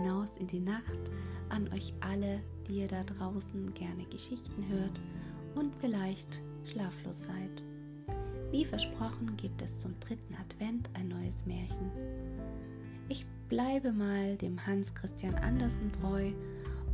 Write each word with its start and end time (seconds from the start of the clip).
hinaus 0.00 0.36
in 0.38 0.46
die 0.46 0.60
Nacht 0.60 1.10
an 1.50 1.68
euch 1.72 1.92
alle, 2.00 2.40
die 2.66 2.80
ihr 2.80 2.88
da 2.88 3.02
draußen 3.04 3.72
gerne 3.74 4.04
Geschichten 4.06 4.66
hört 4.68 5.00
und 5.54 5.74
vielleicht 5.76 6.42
schlaflos 6.64 7.22
seid. 7.22 7.62
Wie 8.50 8.64
versprochen 8.64 9.36
gibt 9.36 9.60
es 9.62 9.80
zum 9.80 9.98
dritten 10.00 10.34
Advent 10.34 10.88
ein 10.94 11.08
neues 11.08 11.44
Märchen. 11.46 11.90
Ich 13.08 13.26
bleibe 13.48 13.92
mal 13.92 14.36
dem 14.36 14.64
Hans 14.66 14.94
Christian 14.94 15.34
Andersen 15.36 15.92
treu 15.92 16.32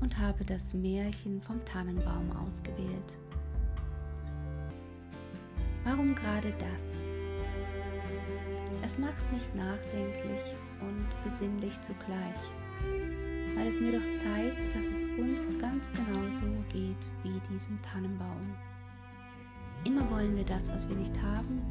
und 0.00 0.18
habe 0.18 0.44
das 0.44 0.74
Märchen 0.74 1.40
vom 1.42 1.64
Tannenbaum 1.64 2.30
ausgewählt. 2.32 3.18
Warum 5.84 6.14
gerade 6.14 6.52
das? 6.58 7.00
Es 8.82 8.98
macht 8.98 9.32
mich 9.32 9.54
nachdenklich 9.54 10.54
und 10.80 11.06
besinnlich 11.24 11.80
zugleich, 11.82 12.34
weil 13.56 13.68
es 13.68 13.80
mir 13.80 13.92
doch 13.92 14.06
zeigt, 14.22 14.74
dass 14.74 14.84
es 14.84 15.02
uns 15.18 15.58
ganz 15.58 15.90
genauso 15.92 16.46
geht 16.72 17.08
wie 17.22 17.40
diesem 17.50 17.80
Tannenbaum. 17.82 18.54
Immer 19.84 20.08
wollen 20.10 20.36
wir 20.36 20.44
das, 20.44 20.70
was 20.70 20.88
wir 20.88 20.96
nicht 20.96 21.14
haben 21.22 21.62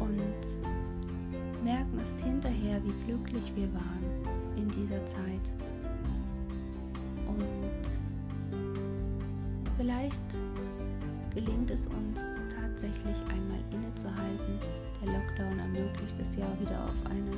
und 0.00 1.64
merken 1.64 1.98
erst 1.98 2.20
hinterher, 2.20 2.82
wie 2.84 2.94
glücklich 3.06 3.52
wir 3.54 3.72
waren 3.74 4.04
in 4.56 4.68
dieser 4.68 5.04
Zeit. 5.06 5.54
Und 7.26 7.82
vielleicht 9.76 10.20
gelingt 11.34 11.70
es 11.70 11.86
uns 11.86 12.20
tatsächlich 12.48 13.16
einmal 13.30 13.60
innezuhalten. 13.70 14.58
Der 15.02 15.12
Lockdown 15.12 15.58
ermöglicht 15.58 16.18
es 16.20 16.36
ja 16.36 16.46
wieder 16.60 16.84
auf 16.84 17.10
eine 17.10 17.30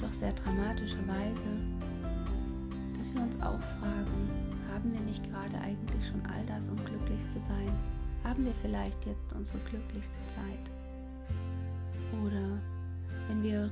doch 0.00 0.12
sehr 0.12 0.32
dramatische 0.32 0.98
Weise, 1.08 1.48
dass 2.96 3.12
wir 3.14 3.22
uns 3.22 3.36
auch 3.36 3.60
fragen, 3.80 4.28
haben 4.72 4.92
wir 4.92 5.00
nicht 5.00 5.24
gerade 5.30 5.58
eigentlich 5.60 6.06
schon 6.06 6.24
all 6.26 6.44
das, 6.46 6.68
um 6.68 6.76
glücklich 6.76 7.28
zu 7.30 7.40
sein? 7.40 7.72
Haben 8.24 8.44
wir 8.44 8.52
vielleicht 8.62 9.04
jetzt 9.06 9.32
unsere 9.32 9.58
glücklichste 9.70 10.20
Zeit? 10.28 10.70
Oder 12.24 12.58
wenn 13.28 13.42
wir 13.42 13.70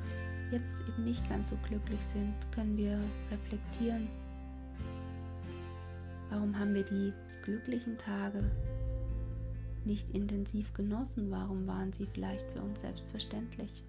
jetzt 0.51 0.77
eben 0.89 1.05
nicht 1.05 1.29
ganz 1.29 1.51
so 1.51 1.57
glücklich 1.69 2.01
sind, 2.01 2.35
können 2.53 2.77
wir 2.77 2.99
reflektieren, 3.31 4.09
warum 6.31 6.59
haben 6.59 6.75
wir 6.75 6.85
die 6.85 7.13
glücklichen 7.43 7.97
Tage 7.99 8.51
nicht 9.85 10.11
intensiv 10.15 10.73
genossen, 10.73 11.31
warum 11.31 11.67
waren 11.67 11.93
sie 11.93 12.07
vielleicht 12.07 12.51
für 12.53 12.63
uns 12.63 12.81
selbstverständlich? 12.81 13.85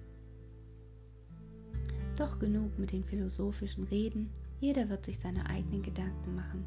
Doch 2.16 2.40
genug 2.40 2.78
mit 2.80 2.92
den 2.92 3.04
philosophischen 3.04 3.84
Reden, 3.86 4.30
jeder 4.62 4.90
wird 4.90 5.06
sich 5.06 5.20
seine 5.20 5.46
eigenen 5.50 5.84
Gedanken 5.84 6.36
machen. 6.36 6.66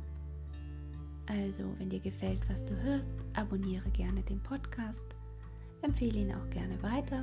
Also, 1.27 1.65
wenn 1.79 1.91
dir 1.91 2.01
gefällt, 2.01 2.41
was 2.49 2.65
du 2.65 2.75
hörst, 2.83 3.17
abonniere 3.35 3.89
gerne 3.91 4.23
den 4.23 4.43
Podcast, 4.43 5.17
empfehle 5.83 6.21
ihn 6.21 6.35
auch 6.35 6.51
gerne 6.51 6.83
weiter 6.83 7.23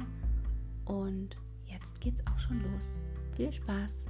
und 0.86 1.38
jetzt 1.66 2.00
geht's 2.02 2.22
auch 2.28 2.40
schon 2.40 2.62
los. 2.72 2.96
Viel 3.36 3.52
Spaß! 3.52 4.06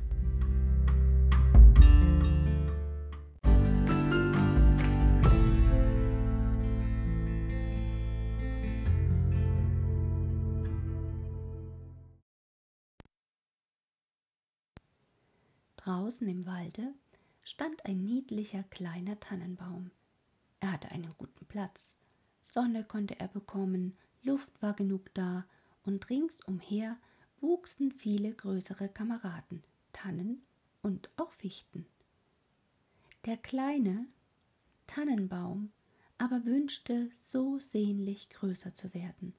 Draußen 16.06 16.28
im 16.28 16.46
Walde 16.46 16.94
stand 17.42 17.84
ein 17.88 18.04
niedlicher 18.04 18.62
kleiner 18.70 19.20
Tannenbaum. 19.20 19.90
Er 20.60 20.74
hatte 20.74 20.92
einen 20.92 21.16
guten 21.18 21.48
Platz. 21.48 21.98
Sonne 22.44 22.84
konnte 22.84 23.20
er 23.20 23.28
bekommen, 23.28 23.98
Luft 24.22 24.52
war 24.62 24.76
genug 24.76 25.12
da, 25.16 25.48
und 25.84 26.08
ringsumher 26.12 26.96
wuchsen 27.42 27.92
viele 27.92 28.34
größere 28.34 28.88
Kameraden, 28.88 29.64
Tannen 29.94 30.44
und 30.84 31.10
auch 31.18 31.32
Fichten. 31.32 31.88
Der 33.26 33.38
kleine 33.38 34.06
Tannenbaum 34.86 35.72
aber 36.20 36.46
wünschte 36.46 37.10
so 37.16 37.58
sehnlich 37.58 38.30
größer 38.30 38.76
zu 38.76 38.94
werden. 38.94 39.34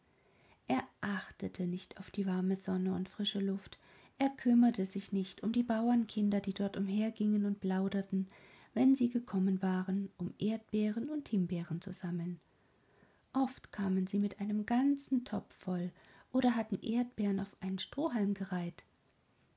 Er 0.67 0.83
achtete 1.01 1.69
nicht 1.69 1.99
auf 1.99 2.11
die 2.11 2.27
warme 2.27 2.57
Sonne 2.57 2.93
und 2.93 3.09
frische 3.09 3.39
Luft, 3.39 3.79
er 4.19 4.31
kümmerte 4.31 4.87
sich 4.87 5.13
nicht 5.13 5.43
um 5.43 5.53
die 5.53 5.63
Bauernkinder, 5.63 6.41
die 6.41 6.55
dort 6.55 6.77
umhergingen 6.77 7.45
und 7.45 7.61
plauderten, 7.61 8.29
wenn 8.75 8.95
sie 8.95 9.09
gekommen 9.09 9.63
waren, 9.63 10.11
um 10.19 10.33
Erdbeeren 10.39 11.09
und 11.09 11.29
Himbeeren 11.29 11.81
zu 11.81 11.93
sammeln. 11.93 12.41
Oft 13.33 13.73
kamen 13.73 14.07
sie 14.07 14.19
mit 14.19 14.41
einem 14.41 14.65
ganzen 14.65 15.25
Topf 15.25 15.55
voll 15.55 15.91
oder 16.33 16.57
hatten 16.57 16.79
Erdbeeren 16.81 17.41
auf 17.41 17.55
einen 17.61 17.79
Strohhalm 17.79 18.35
gereiht. 18.35 18.85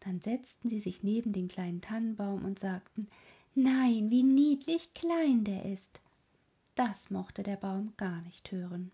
Dann 0.02 0.20
setzten 0.22 0.70
sie 0.70 0.80
sich 0.80 1.04
neben 1.04 1.34
den 1.34 1.48
kleinen 1.48 1.82
Tannenbaum 1.82 2.46
und 2.46 2.60
sagten 2.60 3.08
Nein, 3.56 4.10
wie 4.10 4.24
niedlich 4.24 4.94
klein 4.94 5.44
der 5.44 5.66
ist. 5.66 6.00
Das 6.76 7.10
mochte 7.10 7.44
der 7.44 7.58
Baum 7.58 7.94
gar 7.98 8.22
nicht 8.22 8.52
hören. 8.52 8.92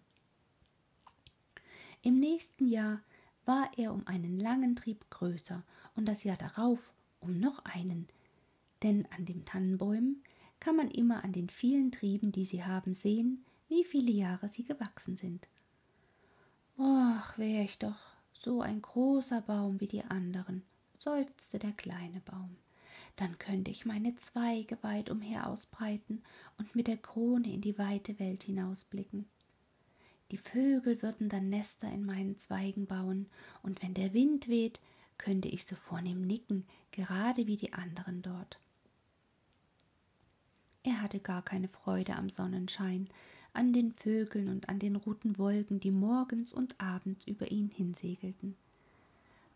Im 2.01 2.19
nächsten 2.19 2.67
Jahr 2.67 3.01
war 3.45 3.69
er 3.77 3.93
um 3.93 4.05
einen 4.07 4.39
langen 4.39 4.75
Trieb 4.75 5.09
größer 5.09 5.63
und 5.95 6.05
das 6.05 6.23
Jahr 6.23 6.37
darauf 6.37 6.93
um 7.19 7.39
noch 7.39 7.63
einen, 7.65 8.07
denn 8.83 9.07
an 9.15 9.25
den 9.25 9.45
Tannenbäumen 9.45 10.23
kann 10.59 10.75
man 10.75 10.89
immer 10.89 11.23
an 11.23 11.31
den 11.31 11.49
vielen 11.49 11.91
Trieben, 11.91 12.31
die 12.31 12.45
sie 12.45 12.63
haben, 12.63 12.93
sehen, 12.93 13.45
wie 13.67 13.83
viele 13.83 14.11
Jahre 14.11 14.49
sie 14.49 14.63
gewachsen 14.63 15.15
sind. 15.15 15.47
Ach, 16.77 17.37
wär 17.37 17.63
ich 17.63 17.77
doch 17.77 17.97
so 18.33 18.61
ein 18.61 18.81
großer 18.81 19.41
Baum 19.41 19.79
wie 19.79 19.87
die 19.87 20.03
anderen, 20.03 20.63
seufzte 20.97 21.57
der 21.59 21.71
kleine 21.71 22.19
Baum. 22.21 22.57
Dann 23.15 23.37
könnte 23.39 23.71
ich 23.71 23.85
meine 23.85 24.15
Zweige 24.17 24.77
weit 24.81 25.09
umher 25.09 25.47
ausbreiten 25.47 26.21
und 26.57 26.75
mit 26.75 26.87
der 26.87 26.97
Krone 26.97 27.53
in 27.53 27.61
die 27.61 27.77
weite 27.77 28.19
Welt 28.19 28.43
hinausblicken. 28.43 29.25
Die 30.35 30.41
Vögel 30.41 31.01
würden 31.01 31.29
dann 31.29 31.47
Nester 31.47 31.89
in 31.89 32.05
meinen 32.05 32.35
Zweigen 32.35 32.87
bauen, 32.87 33.27
und 33.63 33.81
wenn 33.81 33.93
der 33.93 34.13
Wind 34.13 34.49
weht, 34.49 34.81
könnte 35.17 35.47
ich 35.47 35.63
so 35.63 35.77
vornehm 35.77 36.27
nicken, 36.27 36.65
gerade 36.91 37.47
wie 37.47 37.55
die 37.55 37.71
anderen 37.71 38.21
dort. 38.21 38.59
Er 40.83 41.01
hatte 41.01 41.21
gar 41.21 41.41
keine 41.41 41.69
Freude 41.69 42.17
am 42.17 42.29
Sonnenschein, 42.29 43.07
an 43.53 43.71
den 43.71 43.93
Vögeln 43.93 44.49
und 44.49 44.67
an 44.67 44.77
den 44.77 44.97
roten 44.97 45.37
Wolken, 45.37 45.79
die 45.79 45.91
morgens 45.91 46.51
und 46.51 46.75
abends 46.81 47.25
über 47.25 47.49
ihn 47.49 47.69
hinsegelten. 47.69 48.57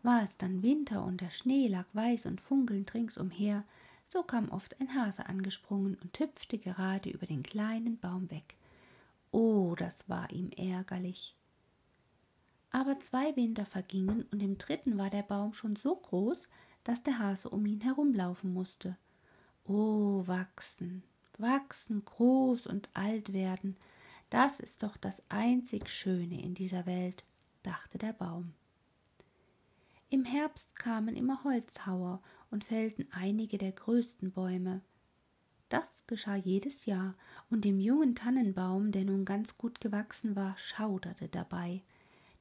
War 0.02 0.22
es 0.22 0.38
dann 0.38 0.62
Winter 0.62 1.04
und 1.04 1.20
der 1.20 1.28
Schnee 1.28 1.68
lag 1.68 1.84
weiß 1.92 2.24
und 2.24 2.40
funkelnd 2.40 2.94
ringsumher, 2.94 3.64
so 4.06 4.22
kam 4.22 4.48
oft 4.48 4.80
ein 4.80 4.94
Hase 4.94 5.26
angesprungen 5.26 5.98
und 6.02 6.18
hüpfte 6.18 6.56
gerade 6.56 7.10
über 7.10 7.26
den 7.26 7.42
kleinen 7.42 7.98
Baum 7.98 8.30
weg. 8.30 8.54
Oh, 9.32 9.74
das 9.76 10.08
war 10.08 10.30
ihm 10.32 10.50
ärgerlich. 10.50 11.36
Aber 12.70 12.98
zwei 13.00 13.34
Winter 13.36 13.66
vergingen, 13.66 14.24
und 14.30 14.42
im 14.42 14.58
dritten 14.58 14.96
war 14.98 15.10
der 15.10 15.22
Baum 15.22 15.54
schon 15.54 15.76
so 15.76 15.96
groß, 15.96 16.48
dass 16.84 17.02
der 17.02 17.18
Hase 17.18 17.48
um 17.50 17.66
ihn 17.66 17.80
herumlaufen 17.80 18.52
musste. 18.52 18.96
Oh, 19.64 20.26
wachsen, 20.26 21.02
wachsen, 21.38 22.04
groß 22.04 22.66
und 22.66 22.88
alt 22.94 23.32
werden, 23.32 23.76
das 24.30 24.60
ist 24.60 24.84
doch 24.84 24.96
das 24.96 25.22
einzig 25.28 25.90
Schöne 25.90 26.40
in 26.40 26.54
dieser 26.54 26.86
Welt, 26.86 27.24
dachte 27.64 27.98
der 27.98 28.12
Baum. 28.12 28.54
Im 30.08 30.24
Herbst 30.24 30.76
kamen 30.76 31.16
immer 31.16 31.44
Holzhauer 31.44 32.20
und 32.50 32.64
fällten 32.64 33.06
einige 33.12 33.58
der 33.58 33.72
größten 33.72 34.32
Bäume. 34.32 34.82
Das 35.70 36.04
geschah 36.08 36.34
jedes 36.34 36.84
Jahr, 36.86 37.14
und 37.48 37.64
dem 37.64 37.78
jungen 37.78 38.16
Tannenbaum, 38.16 38.90
der 38.90 39.04
nun 39.04 39.24
ganz 39.24 39.56
gut 39.56 39.80
gewachsen 39.80 40.34
war, 40.34 40.58
schauderte 40.58 41.28
dabei, 41.28 41.82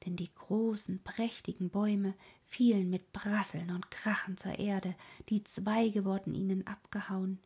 denn 0.04 0.16
die 0.16 0.34
großen, 0.34 1.00
prächtigen 1.04 1.70
Bäume 1.70 2.16
fielen 2.48 2.90
mit 2.90 3.14
Prasseln 3.14 3.70
und 3.70 3.92
Krachen 3.92 4.36
zur 4.36 4.58
Erde, 4.58 4.96
die 5.30 5.44
Zweige 5.44 6.06
wurden 6.06 6.34
ihnen 6.34 6.66
abgehauen. 6.66 7.38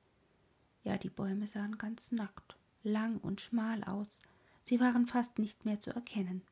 Ja, 0.85 0.97
die 0.97 1.09
Bäume 1.09 1.47
sahen 1.47 1.77
ganz 1.77 2.13
nackt, 2.13 2.55
lang 2.83 3.17
und 3.17 3.41
schmal 3.41 3.83
aus, 3.83 4.21
sie 4.63 4.79
waren 4.79 5.05
fast 5.05 5.37
nicht 5.37 5.65
mehr 5.65 5.81
zu 5.81 5.91
erkennen. 5.91 6.43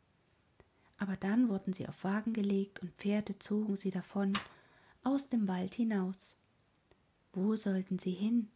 Aber 0.98 1.16
dann 1.16 1.48
wurden 1.48 1.72
sie 1.72 1.88
auf 1.88 2.04
Wagen 2.04 2.34
gelegt 2.34 2.82
und 2.82 2.92
Pferde 2.96 3.40
zogen 3.40 3.78
sie 3.78 3.92
davon 3.92 4.34
aus 5.04 5.30
dem 5.30 5.48
Wald 5.48 5.74
hinaus. 5.74 6.36
Wo 7.32 7.56
sollten 7.56 7.98
sie 7.98 8.12
hin? 8.12 8.50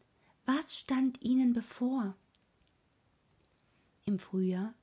Was 0.46 0.78
stand 0.78 1.22
ihnen 1.22 1.54
bevor? 1.54 2.16
Im 4.06 4.20
Frühjahr, 4.20 4.74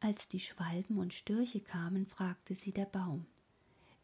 als 0.00 0.28
die 0.28 0.40
Schwalben 0.40 0.98
und 0.98 1.14
Störche 1.14 1.60
kamen, 1.60 2.06
fragte 2.06 2.54
sie 2.54 2.72
der 2.72 2.84
Baum 2.84 3.26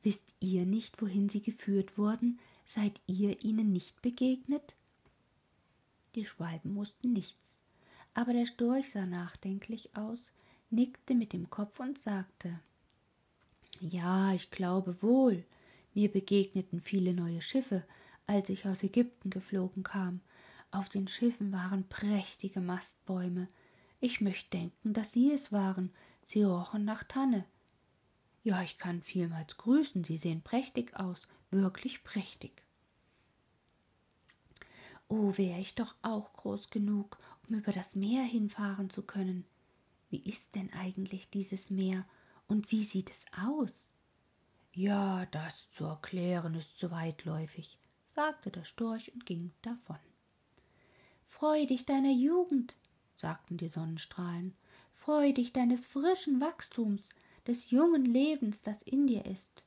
Wisst 0.03 0.35
ihr 0.41 0.67
nicht, 0.67 1.01
wohin 1.01 1.29
sie 1.29 1.43
geführt 1.43 1.97
wurden? 1.97 2.41
Seid 2.67 3.01
ihr 3.07 3.45
ihnen 3.45 3.73
nicht 3.73 4.03
begegnet? 4.03 4.75
Die 6.15 6.27
Schwalben 6.27 6.75
wussten 6.75 7.13
nichts, 7.13 7.61
aber 8.15 8.33
der 8.33 8.47
Storch 8.47 8.91
sah 8.91 9.07
nachdenklich 9.07 9.97
aus, 9.97 10.33
nickte 10.71 11.15
mit 11.15 11.33
dem 11.33 11.51
Kopf 11.51 11.79
und 11.79 11.99
sagte 11.99 12.59
Ja, 13.81 14.33
ich 14.33 14.51
glaube 14.51 15.01
wohl, 15.03 15.45
mir 15.95 16.11
begegneten 16.11 16.81
viele 16.81 17.15
neue 17.15 17.43
Schiffe, 17.43 17.85
als 18.27 18.49
ich 18.49 18.67
aus 18.67 18.83
Ägypten 18.83 19.31
geflogen 19.31 19.83
kam. 19.83 20.21
Auf 20.73 20.89
den 20.89 21.07
Schiffen 21.07 21.53
waren 21.53 21.87
prächtige 21.87 22.63
Mastbäume. 22.63 23.47
Ich 24.01 24.23
möchte 24.23 24.57
denken, 24.57 24.95
dass 24.95 25.13
Sie 25.13 25.31
es 25.31 25.53
waren. 25.53 25.93
Sie 26.25 26.43
rochen 26.43 26.87
nach 26.87 27.05
Tanne. 27.05 27.45
Ja, 28.43 28.63
ich 28.63 28.79
kann 28.79 29.03
vielmals 29.03 29.59
grüßen. 29.59 30.03
Sie 30.03 30.17
sehen 30.17 30.41
prächtig 30.41 30.97
aus, 30.97 31.29
wirklich 31.51 32.03
prächtig. 32.05 32.63
Oh, 35.09 35.37
wäre 35.37 35.61
ich 35.61 35.75
doch 35.75 35.95
auch 36.01 36.33
groß 36.33 36.71
genug, 36.71 37.19
um 37.47 37.57
über 37.57 37.73
das 37.73 37.95
Meer 37.95 38.23
hinfahren 38.23 38.89
zu 38.89 39.03
können. 39.03 39.45
Wie 40.09 40.23
ist 40.23 40.55
denn 40.55 40.73
eigentlich 40.73 41.29
dieses 41.29 41.69
Meer 41.69 42.07
und 42.49 42.73
wie 42.73 42.85
sieht 42.85 43.11
es 43.11 43.21
aus? 43.47 43.93
Ja, 44.73 45.27
das 45.27 45.71
zu 45.73 45.85
erklären 45.85 46.55
ist 46.55 46.79
zu 46.79 46.91
weitläufig, 46.91 47.79
sagte 48.07 48.51
der 48.51 48.65
Storch 48.65 49.13
und 49.13 49.27
ging 49.27 49.53
davon. 49.61 49.99
Freu 51.33 51.67
dich 51.67 51.87
deiner 51.87 52.13
Jugend, 52.13 52.77
sagten 53.15 53.57
die 53.57 53.69
Sonnenstrahlen, 53.69 54.55
freu 54.95 55.33
dich 55.33 55.53
deines 55.53 55.87
frischen 55.87 56.41
Wachstums, 56.41 57.09
des 57.47 57.71
jungen 57.71 58.05
Lebens, 58.05 58.63
das 58.63 58.83
in 58.83 59.09
dir 59.09 59.25
ist. 59.25 59.65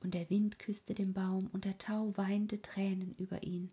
Und 0.00 0.14
der 0.14 0.28
Wind 0.30 0.58
küsste 0.58 0.94
den 0.94 1.12
Baum, 1.12 1.48
und 1.52 1.64
der 1.64 1.78
Tau 1.78 2.16
weinte 2.16 2.60
Tränen 2.60 3.14
über 3.18 3.44
ihn. 3.44 3.70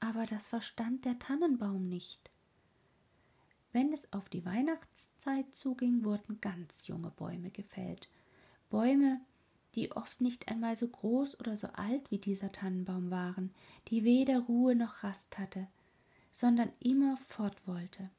Aber 0.00 0.24
das 0.24 0.46
verstand 0.46 1.04
der 1.04 1.18
Tannenbaum 1.18 1.88
nicht. 1.88 2.30
Wenn 3.72 3.92
es 3.92 4.10
auf 4.12 4.30
die 4.30 4.46
Weihnachtszeit 4.46 5.52
zuging, 5.54 6.04
wurden 6.04 6.40
ganz 6.40 6.86
junge 6.86 7.10
Bäume 7.10 7.50
gefällt. 7.50 8.08
Bäume, 8.70 9.20
die 9.74 9.90
oft 9.92 10.20
nicht 10.20 10.48
einmal 10.48 10.76
so 10.76 10.88
groß 10.88 11.40
oder 11.40 11.56
so 11.56 11.66
alt 11.66 12.10
wie 12.10 12.18
dieser 12.18 12.52
Tannenbaum 12.52 13.10
waren, 13.10 13.52
die 13.88 14.04
weder 14.04 14.38
Ruhe 14.38 14.76
noch 14.76 15.02
Rast 15.02 15.36
hatte, 15.36 15.66
sondern 16.38 16.70
immer 16.78 17.16
fort 17.16 17.56
wollte. 17.66 18.10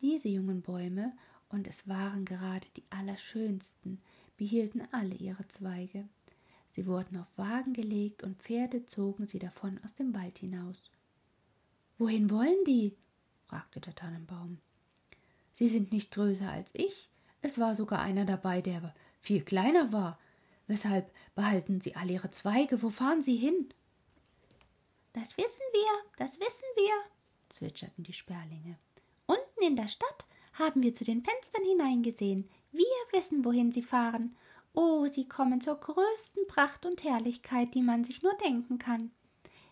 Diese 0.00 0.28
jungen 0.28 0.62
Bäume, 0.62 1.12
und 1.50 1.68
es 1.68 1.86
waren 1.86 2.24
gerade 2.24 2.66
die 2.78 2.84
allerschönsten, 2.88 4.00
behielten 4.38 4.82
alle 4.90 5.14
ihre 5.14 5.46
Zweige. 5.48 6.08
Sie 6.70 6.86
wurden 6.86 7.18
auf 7.18 7.26
Wagen 7.36 7.74
gelegt 7.74 8.22
und 8.22 8.40
Pferde 8.40 8.86
zogen 8.86 9.26
sie 9.26 9.38
davon 9.38 9.78
aus 9.84 9.92
dem 9.92 10.14
Wald 10.14 10.38
hinaus. 10.38 10.90
Wohin 11.98 12.30
wollen 12.30 12.64
die? 12.66 12.96
fragte 13.48 13.80
der 13.80 13.94
Tannenbaum. 13.94 14.56
Sie 15.52 15.68
sind 15.68 15.92
nicht 15.92 16.10
größer 16.10 16.50
als 16.50 16.70
ich. 16.72 17.10
Es 17.42 17.58
war 17.58 17.74
sogar 17.74 18.00
einer 18.00 18.24
dabei, 18.24 18.62
der 18.62 18.94
viel 19.20 19.42
kleiner 19.42 19.92
war. 19.92 20.18
Weshalb 20.68 21.12
behalten 21.34 21.82
Sie 21.82 21.96
all 21.96 22.10
Ihre 22.10 22.30
Zweige? 22.30 22.82
Wo 22.82 22.88
fahren 22.88 23.20
Sie 23.20 23.36
hin? 23.36 23.68
Das 25.14 25.38
wissen 25.38 25.62
wir, 25.72 26.10
das 26.18 26.40
wissen 26.40 26.66
wir, 26.74 26.92
zwitscherten 27.48 28.02
die 28.02 28.12
Sperlinge. 28.12 28.78
Unten 29.26 29.62
in 29.64 29.76
der 29.76 29.86
Stadt 29.86 30.26
haben 30.54 30.82
wir 30.82 30.92
zu 30.92 31.04
den 31.04 31.22
Fenstern 31.22 31.64
hineingesehen. 31.64 32.50
Wir 32.72 32.84
wissen, 33.12 33.44
wohin 33.44 33.70
sie 33.70 33.82
fahren. 33.82 34.36
Oh, 34.72 35.06
sie 35.06 35.28
kommen 35.28 35.60
zur 35.60 35.76
größten 35.76 36.48
Pracht 36.48 36.84
und 36.84 37.04
Herrlichkeit, 37.04 37.74
die 37.74 37.82
man 37.82 38.02
sich 38.02 38.24
nur 38.24 38.34
denken 38.38 38.78
kann. 38.78 39.12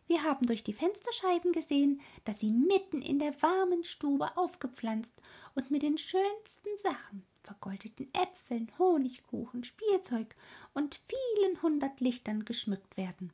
Wir 0.06 0.22
haben 0.22 0.46
durch 0.46 0.62
die 0.62 0.74
Fensterscheiben 0.74 1.50
gesehen, 1.50 2.00
dass 2.24 2.38
sie 2.38 2.52
mitten 2.52 3.02
in 3.02 3.18
der 3.18 3.42
warmen 3.42 3.82
Stube 3.82 4.36
aufgepflanzt 4.36 5.20
und 5.56 5.72
mit 5.72 5.82
den 5.82 5.98
schönsten 5.98 6.76
Sachen, 6.76 7.26
vergoldeten 7.42 8.08
Äpfeln, 8.14 8.70
Honigkuchen, 8.78 9.64
Spielzeug 9.64 10.36
und 10.72 11.00
vielen 11.06 11.62
hundert 11.62 12.00
Lichtern 12.00 12.44
geschmückt 12.44 12.96
werden. 12.96 13.32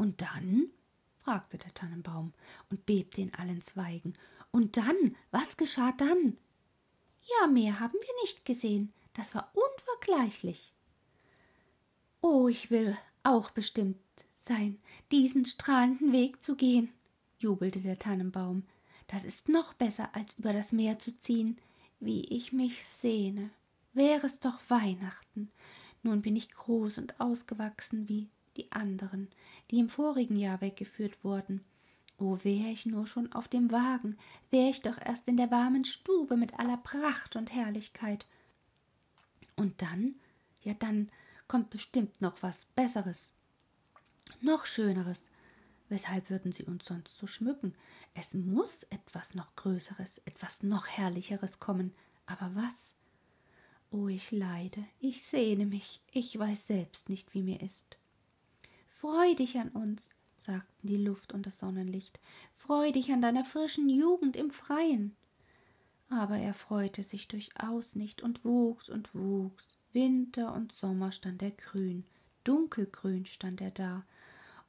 Und 0.00 0.22
dann? 0.22 0.70
fragte 1.18 1.58
der 1.58 1.74
Tannenbaum 1.74 2.32
und 2.70 2.86
bebte 2.86 3.20
in 3.20 3.34
allen 3.34 3.60
Zweigen. 3.60 4.14
Und 4.50 4.78
dann? 4.78 5.14
Was 5.30 5.58
geschah 5.58 5.92
dann? 5.92 6.38
Ja, 7.20 7.46
mehr 7.46 7.80
haben 7.80 7.98
wir 8.00 8.22
nicht 8.22 8.46
gesehen. 8.46 8.94
Das 9.12 9.34
war 9.34 9.52
unvergleichlich. 9.52 10.72
Oh, 12.22 12.48
ich 12.48 12.70
will 12.70 12.96
auch 13.24 13.50
bestimmt 13.50 13.98
sein, 14.40 14.80
diesen 15.12 15.44
strahlenden 15.44 16.12
Weg 16.12 16.42
zu 16.42 16.56
gehen, 16.56 16.90
jubelte 17.38 17.80
der 17.80 17.98
Tannenbaum. 17.98 18.64
Das 19.06 19.24
ist 19.24 19.50
noch 19.50 19.74
besser, 19.74 20.14
als 20.14 20.32
über 20.38 20.54
das 20.54 20.72
Meer 20.72 20.98
zu 20.98 21.14
ziehen. 21.18 21.60
Wie 21.98 22.22
ich 22.22 22.54
mich 22.54 22.86
sehne. 22.86 23.50
Wäre 23.92 24.26
es 24.26 24.40
doch 24.40 24.60
Weihnachten. 24.68 25.52
Nun 26.02 26.22
bin 26.22 26.36
ich 26.36 26.50
groß 26.50 26.96
und 26.96 27.20
ausgewachsen 27.20 28.08
wie 28.08 28.30
die 28.56 28.70
anderen, 28.72 29.28
die 29.70 29.78
im 29.78 29.88
vorigen 29.88 30.36
Jahr 30.36 30.60
weggeführt 30.60 31.22
wurden. 31.24 31.64
Oh, 32.18 32.38
wär 32.42 32.70
ich 32.70 32.84
nur 32.84 33.06
schon 33.06 33.32
auf 33.32 33.48
dem 33.48 33.70
Wagen, 33.72 34.18
wär 34.50 34.68
ich 34.68 34.82
doch 34.82 34.98
erst 34.98 35.26
in 35.26 35.36
der 35.36 35.50
warmen 35.50 35.84
Stube 35.84 36.36
mit 36.36 36.58
aller 36.58 36.76
Pracht 36.76 37.36
und 37.36 37.52
Herrlichkeit. 37.52 38.26
Und 39.56 39.80
dann, 39.80 40.14
ja 40.62 40.74
dann 40.74 41.10
kommt 41.48 41.70
bestimmt 41.70 42.20
noch 42.20 42.42
was 42.42 42.66
Besseres, 42.76 43.32
noch 44.40 44.66
Schöneres. 44.66 45.24
Weshalb 45.88 46.30
würden 46.30 46.52
sie 46.52 46.64
uns 46.64 46.84
sonst 46.84 47.18
so 47.18 47.26
schmücken? 47.26 47.74
Es 48.14 48.34
muss 48.34 48.84
etwas 48.84 49.34
noch 49.34 49.56
Größeres, 49.56 50.18
etwas 50.24 50.62
noch 50.62 50.86
Herrlicheres 50.86 51.58
kommen. 51.58 51.92
Aber 52.26 52.54
was? 52.54 52.94
Oh, 53.90 54.06
ich 54.06 54.30
leide, 54.30 54.84
ich 55.00 55.24
sehne 55.24 55.66
mich, 55.66 56.00
ich 56.12 56.38
weiß 56.38 56.68
selbst 56.68 57.08
nicht, 57.08 57.34
wie 57.34 57.42
mir 57.42 57.60
ist. 57.60 57.96
Freu 59.00 59.34
dich 59.34 59.58
an 59.58 59.70
uns, 59.70 60.14
sagten 60.36 60.86
die 60.86 60.96
Luft 60.96 61.32
und 61.32 61.46
das 61.46 61.58
Sonnenlicht, 61.58 62.20
freu 62.56 62.92
dich 62.92 63.12
an 63.12 63.22
deiner 63.22 63.44
frischen 63.44 63.88
Jugend 63.88 64.36
im 64.36 64.50
Freien 64.50 65.16
aber 66.10 66.36
er 66.38 66.54
freute 66.54 67.04
sich 67.04 67.28
durchaus 67.28 67.94
nicht 67.94 68.20
und 68.20 68.44
wuchs 68.44 68.88
und 68.90 69.14
wuchs. 69.14 69.78
Winter 69.92 70.52
und 70.52 70.72
Sommer 70.72 71.12
stand 71.12 71.42
er 71.42 71.52
grün, 71.52 72.04
dunkelgrün 72.44 73.26
stand 73.26 73.60
er 73.60 73.70
da, 73.70 74.04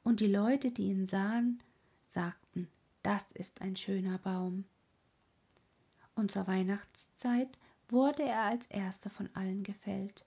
und 0.04 0.20
die 0.20 0.28
Leute, 0.28 0.70
die 0.70 0.88
ihn 0.88 1.06
sahen, 1.06 1.60
sagten, 2.08 2.68
das 3.02 3.30
ist 3.32 3.60
ein 3.60 3.76
schöner 3.76 4.18
Baum. 4.18 4.64
Und 6.14 6.32
zur 6.32 6.46
Weihnachtszeit 6.46 7.48
wurde 7.88 8.24
er 8.24 8.42
als 8.42 8.66
erster 8.66 9.10
von 9.10 9.28
allen 9.34 9.62
gefällt. 9.62 10.26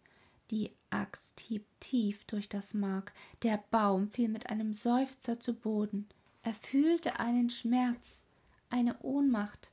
Die 0.51 0.71
Axt 0.89 1.39
hieb 1.39 1.65
tief 1.79 2.23
durch 2.25 2.47
das 2.49 2.73
Mark, 2.73 3.13
der 3.43 3.63
Baum 3.71 4.09
fiel 4.09 4.29
mit 4.29 4.49
einem 4.49 4.73
Seufzer 4.73 5.39
zu 5.39 5.53
Boden, 5.53 6.07
er 6.43 6.53
fühlte 6.53 7.19
einen 7.19 7.49
Schmerz, 7.49 8.21
eine 8.69 8.99
Ohnmacht, 8.99 9.71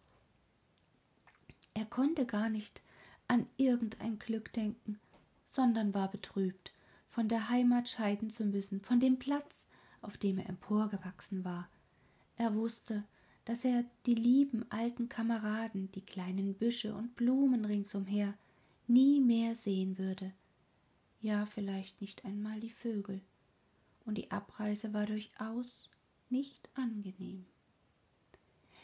er 1.75 1.85
konnte 1.87 2.27
gar 2.27 2.49
nicht 2.49 2.83
an 3.29 3.47
irgendein 3.57 4.19
Glück 4.19 4.53
denken, 4.53 5.01
sondern 5.47 5.95
war 5.95 6.11
betrübt, 6.11 6.73
von 7.09 7.29
der 7.29 7.49
Heimat 7.49 7.89
scheiden 7.89 8.31
zu 8.31 8.45
müssen, 8.45 8.81
von 8.81 9.01
dem 9.01 9.19
Platz, 9.19 9.67
auf 10.03 10.19
dem 10.19 10.39
er 10.39 10.49
emporgewachsen 10.49 11.45
war. 11.45 11.69
Er 12.37 12.55
wusste, 12.55 13.05
dass 13.45 13.65
er 13.65 13.85
die 14.07 14.15
lieben 14.15 14.71
alten 14.71 15.09
Kameraden, 15.09 15.91
die 15.93 16.03
kleinen 16.03 16.55
Büsche 16.55 16.95
und 16.95 17.17
Blumen 17.17 17.65
ringsumher 17.65 18.35
nie 18.87 19.21
mehr 19.21 19.57
sehen 19.57 19.99
würde, 19.99 20.33
ja 21.23 21.47
vielleicht 21.47 22.01
nicht 22.01 22.25
einmal 22.25 22.61
die 22.61 22.71
Vögel, 22.71 23.21
und 24.05 24.19
die 24.19 24.31
Abreise 24.31 24.93
war 24.93 25.07
durchaus 25.07 25.89
nicht 26.29 26.69
angenehm. 26.75 27.47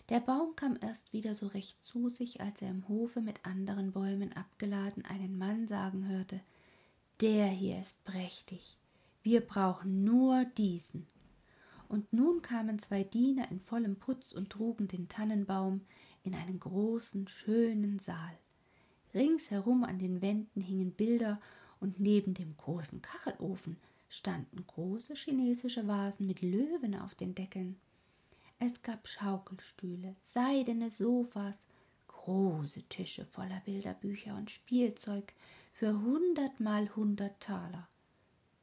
Der 0.08 0.20
Baum 0.20 0.56
kam 0.56 0.78
erst 0.80 1.12
wieder 1.12 1.34
so 1.34 1.48
recht 1.48 1.84
zu 1.84 2.08
sich, 2.08 2.40
als 2.40 2.62
er 2.62 2.70
im 2.70 2.88
Hofe 2.88 3.20
mit 3.20 3.44
anderen 3.44 3.92
Bäumen 3.92 4.32
abgeladen 4.32 5.04
einen 5.04 5.36
Mann 5.36 5.66
sagen 5.66 6.08
hörte 6.08 6.40
Der 7.20 7.46
hier 7.46 7.78
ist 7.80 8.04
prächtig, 8.04 8.78
wir 9.22 9.42
brauchen 9.42 10.04
nur 10.04 10.44
diesen. 10.56 11.06
Und 11.88 12.12
nun 12.12 12.42
kamen 12.42 12.78
zwei 12.78 13.02
Diener 13.02 13.50
in 13.50 13.60
vollem 13.60 13.96
Putz 13.96 14.32
und 14.32 14.50
trugen 14.50 14.88
den 14.88 15.08
Tannenbaum 15.08 15.82
in 16.22 16.34
einen 16.34 16.60
großen, 16.60 17.28
schönen 17.28 17.98
Saal. 17.98 18.38
Ringsherum 19.14 19.84
an 19.84 19.98
den 19.98 20.20
Wänden 20.20 20.60
hingen 20.60 20.92
Bilder, 20.92 21.40
und 21.80 22.00
neben 22.00 22.34
dem 22.34 22.56
großen 22.56 23.02
Kachelofen 23.02 23.76
standen 24.08 24.66
große 24.66 25.14
chinesische 25.14 25.86
Vasen 25.86 26.26
mit 26.26 26.42
Löwen 26.42 26.94
auf 26.94 27.14
den 27.14 27.34
Deckeln. 27.34 27.76
Es 28.58 28.82
gab 28.82 29.06
Schaukelstühle, 29.06 30.16
seidene 30.34 30.90
Sofas, 30.90 31.66
große 32.08 32.82
Tische 32.84 33.24
voller 33.24 33.60
Bilderbücher 33.64 34.34
und 34.36 34.50
Spielzeug 34.50 35.32
für 35.72 36.00
hundert 36.00 36.58
mal 36.58 36.94
hundert 36.96 37.40
Taler. 37.40 37.88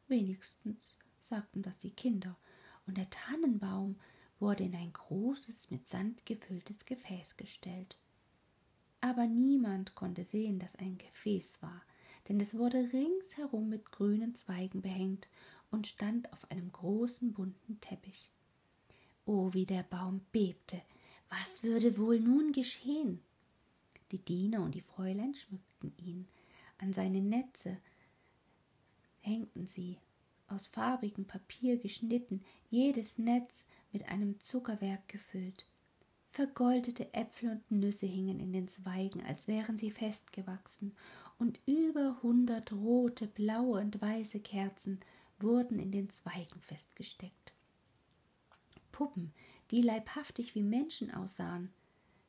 Wenigstens 0.08 0.98
sagten 1.20 1.62
das 1.62 1.78
die 1.78 1.92
Kinder, 1.92 2.36
und 2.88 2.98
der 2.98 3.10
Tannenbaum 3.10 3.96
wurde 4.40 4.64
in 4.64 4.76
ein 4.76 4.94
großes, 4.94 5.72
mit 5.72 5.88
Sand 5.88 6.26
gefülltes 6.26 6.86
Gefäß 6.86 7.38
gestellt. 7.38 7.98
Aber 9.02 9.26
niemand 9.26 9.96
konnte 9.96 10.24
sehen, 10.24 10.60
dass 10.60 10.76
ein 10.76 10.98
Gefäß 10.98 11.62
war, 11.62 11.82
denn 12.28 12.40
es 12.40 12.56
wurde 12.58 12.92
ringsherum 12.92 13.70
mit 13.70 13.92
grünen 13.92 14.36
Zweigen 14.36 14.82
behängt 14.82 15.28
und 15.72 15.88
stand 15.88 16.32
auf 16.34 16.50
einem 16.50 16.72
großen 16.72 17.34
bunten 17.34 17.80
Teppich. 17.82 18.32
Oh, 19.26 19.54
wie 19.54 19.66
der 19.66 19.84
Baum 19.84 20.22
bebte. 20.32 20.82
Was 21.30 21.64
würde 21.64 21.98
wohl 21.98 22.20
nun 22.20 22.52
geschehen? 22.52 23.20
Die 24.12 24.20
Diener 24.20 24.62
und 24.62 24.76
die 24.76 24.82
Fräulein 24.82 25.34
schmückten 25.34 25.94
ihn. 25.98 26.28
An 26.78 26.94
seine 26.94 27.22
Netze 27.22 27.78
hängten 29.22 29.68
sie, 29.68 29.98
aus 30.48 30.68
farbigem 30.68 31.26
Papier 31.26 31.78
geschnitten, 31.78 32.44
jedes 32.70 33.18
Netz 33.18 33.66
mit 33.92 34.08
einem 34.10 34.40
Zuckerwerk 34.40 35.08
gefüllt. 35.08 35.66
Vergoldete 36.30 37.14
Äpfel 37.14 37.50
und 37.50 37.72
Nüsse 37.72 38.06
hingen 38.06 38.40
in 38.40 38.54
den 38.54 38.68
Zweigen, 38.68 39.24
als 39.26 39.48
wären 39.48 39.78
sie 39.78 39.90
festgewachsen, 39.90 40.94
und 41.38 41.60
über 41.66 42.22
hundert 42.24 42.72
rote, 42.72 43.28
blaue 43.28 43.80
und 43.80 44.02
weiße 44.02 44.40
Kerzen 44.40 45.00
wurden 45.40 45.80
in 45.80 45.92
den 45.92 46.10
Zweigen 46.10 46.60
festgesteckt. 46.62 47.54
Puppen, 48.92 49.34
die 49.72 49.82
leibhaftig 49.82 50.56
wie 50.56 50.64
Menschen 50.64 51.14
aussahen. 51.14 51.74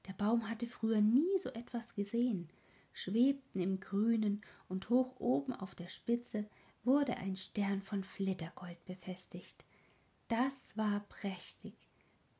Der 0.08 0.12
Baum 0.14 0.48
hatte 0.48 0.66
früher 0.66 1.00
nie 1.00 1.38
so 1.38 1.50
etwas 1.50 1.94
gesehen, 1.94 2.48
schwebten 2.92 3.60
im 3.60 3.78
Grünen 3.78 4.40
und 4.68 4.90
hoch 4.90 5.20
oben 5.20 5.52
auf 5.52 5.75
der 5.75 5.88
Spitze 5.88 6.46
wurde 6.84 7.16
ein 7.16 7.36
Stern 7.36 7.82
von 7.82 8.04
Flittergold 8.04 8.84
befestigt. 8.84 9.64
Das 10.28 10.54
war 10.76 11.00
prächtig, 11.08 11.75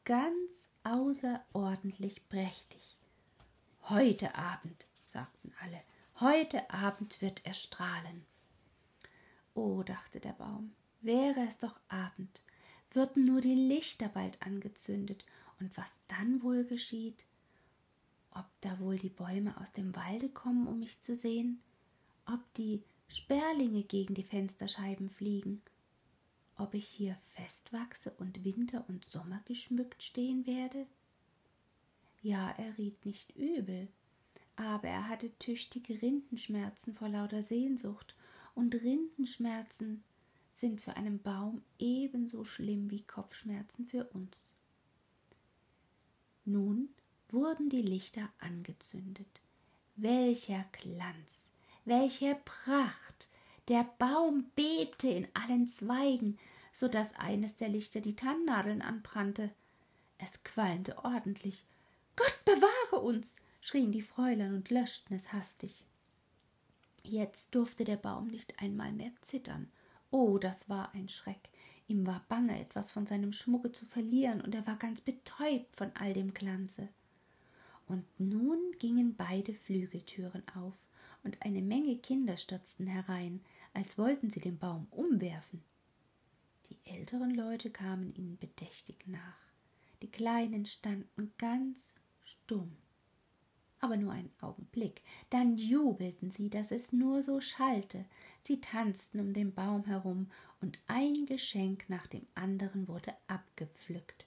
ganz 0.05 0.69
außerordentlich 0.85 2.29
prächtig. 2.29 2.97
Heute 3.89 4.35
Abend, 4.37 4.87
sagten 5.03 5.53
alle, 5.61 5.81
heute 6.21 6.71
Abend 6.71 7.21
wird 7.21 7.45
er 7.45 7.55
strahlen. 7.55 8.25
Oh, 9.55 9.83
dachte 9.83 10.21
der 10.21 10.33
Baum, 10.33 10.73
wäre 11.01 11.41
es 11.47 11.59
doch 11.59 11.79
Abend, 11.89 12.43
würden 12.93 13.25
nur 13.25 13.41
die 13.41 13.55
Lichter 13.55 14.09
bald 14.09 14.41
angezündet, 14.43 15.25
und 15.59 15.75
was 15.77 15.91
dann 16.09 16.43
wohl 16.43 16.65
geschieht? 16.65 17.25
Ob 18.31 18.45
da 18.61 18.79
wohl 18.79 18.99
die 18.99 19.09
Bäume 19.09 19.59
aus 19.59 19.73
dem 19.73 19.97
Walde 19.97 20.29
kommen, 20.29 20.67
um 20.67 20.81
mich 20.81 21.01
zu 21.01 21.17
sehen? 21.17 21.63
Ob 22.27 22.41
die 22.55 22.83
Sperlinge 23.09 23.83
gegen 23.83 24.15
die 24.15 24.23
Fensterscheiben 24.23 25.09
fliegen? 25.09 25.63
Ob 26.59 26.75
ich 26.75 26.87
hier 26.87 27.17
festwachse 27.35 28.11
und 28.19 28.45
Winter 28.45 28.85
und 28.89 29.07
Sommer 29.07 29.41
geschmückt 29.47 30.03
stehen 30.03 30.47
werde? 30.47 30.87
Ja, 32.23 32.51
er 32.51 32.77
riet 32.77 33.07
nicht 33.07 33.35
übel, 33.37 33.89
aber 34.57 34.89
er 34.89 35.09
hatte 35.09 35.31
tüchtige 35.39 36.01
Rindenschmerzen 36.01 36.95
vor 36.95 37.09
lauter 37.09 37.43
Sehnsucht 37.43 38.15
und 38.55 38.75
Rindenschmerzen 38.75 40.03
sind 40.53 40.81
für 40.81 40.97
einen 40.97 41.23
Baum 41.23 41.63
ebenso 41.79 42.45
schlimm 42.45 42.91
wie 42.91 43.03
Kopfschmerzen 43.03 43.87
für 43.87 44.05
uns. 44.05 44.45
Nun 46.47 46.89
wurden 47.29 47.69
die 47.69 47.83
Lichter 47.83 48.31
angezündet. 48.39 49.43
Welcher 49.97 50.65
Glanz, 50.73 51.51
welche 51.85 52.37
Pracht! 52.45 53.29
Der 53.69 53.85
Baum 53.99 54.51
bebte 54.55 55.09
in 55.09 55.27
allen 55.35 55.67
Zweigen, 55.67 56.39
so 56.73 56.87
dass 56.87 57.15
eines 57.17 57.57
der 57.57 57.69
Lichter 57.69 58.01
die 58.01 58.15
Tannennadeln 58.15 58.81
anbrannte. 58.81 59.51
Es 60.19 60.45
qualmte 60.45 61.05
ordentlich. 61.05 61.65
Gott 62.15 62.39
bewahre 62.45 63.03
uns! 63.03 63.37
Schrien 63.67 63.91
die 63.91 64.03
Fräulein 64.03 64.55
und 64.55 64.71
löschten 64.71 65.17
es 65.17 65.33
hastig. 65.33 65.85
Jetzt 67.03 67.53
durfte 67.53 67.83
der 67.83 67.97
Baum 67.97 68.29
nicht 68.29 68.63
einmal 68.63 68.93
mehr 68.93 69.11
zittern. 69.23 69.73
Oh, 70.13 70.39
das 70.39 70.69
war 70.69 70.95
ein 70.95 71.09
Schreck. 71.09 71.51
Ihm 71.89 72.07
war 72.07 72.25
bange, 72.29 72.61
etwas 72.61 72.93
von 72.93 73.07
seinem 73.07 73.33
Schmucke 73.33 73.73
zu 73.73 73.85
verlieren, 73.85 74.41
und 74.41 74.55
er 74.55 74.65
war 74.69 74.77
ganz 74.77 75.01
betäubt 75.01 75.75
von 75.75 75.91
all 75.95 76.13
dem 76.13 76.33
Glanze. 76.33 76.89
Und 77.89 78.05
nun 78.21 78.61
gingen 78.79 79.17
beide 79.17 79.53
Flügeltüren 79.53 80.45
auf, 80.55 80.81
und 81.25 81.43
eine 81.43 81.61
Menge 81.63 81.97
Kinder 81.99 82.37
stürzten 82.37 82.87
herein, 82.87 83.41
als 83.75 83.99
wollten 83.99 84.31
sie 84.31 84.41
den 84.41 84.59
Baum 84.59 84.87
umwerfen. 84.93 85.61
Die 86.71 86.79
älteren 86.85 87.35
Leute 87.35 87.71
kamen 87.71 88.15
ihnen 88.15 88.39
bedächtig 88.39 89.09
nach. 89.09 89.39
Die 90.03 90.11
Kleinen 90.11 90.67
standen 90.67 91.33
ganz 91.37 91.97
stumm 92.23 92.77
aber 93.87 93.97
nur 93.97 94.13
einen 94.13 94.33
Augenblick. 94.41 95.03
Dann 95.31 95.57
jubelten 95.57 96.33
sie, 96.33 96.51
dass 96.51 96.73
es 96.73 96.93
nur 96.93 97.23
so 97.23 97.41
schallte. 97.41 98.05
Sie 98.43 98.61
tanzten 98.61 99.21
um 99.21 99.33
den 99.33 99.55
Baum 99.55 99.85
herum, 99.85 100.29
und 100.61 100.81
ein 100.89 101.27
Geschenk 101.27 101.85
nach 101.89 102.09
dem 102.09 102.27
anderen 102.35 102.89
wurde 102.89 103.15
abgepflückt. 103.29 104.27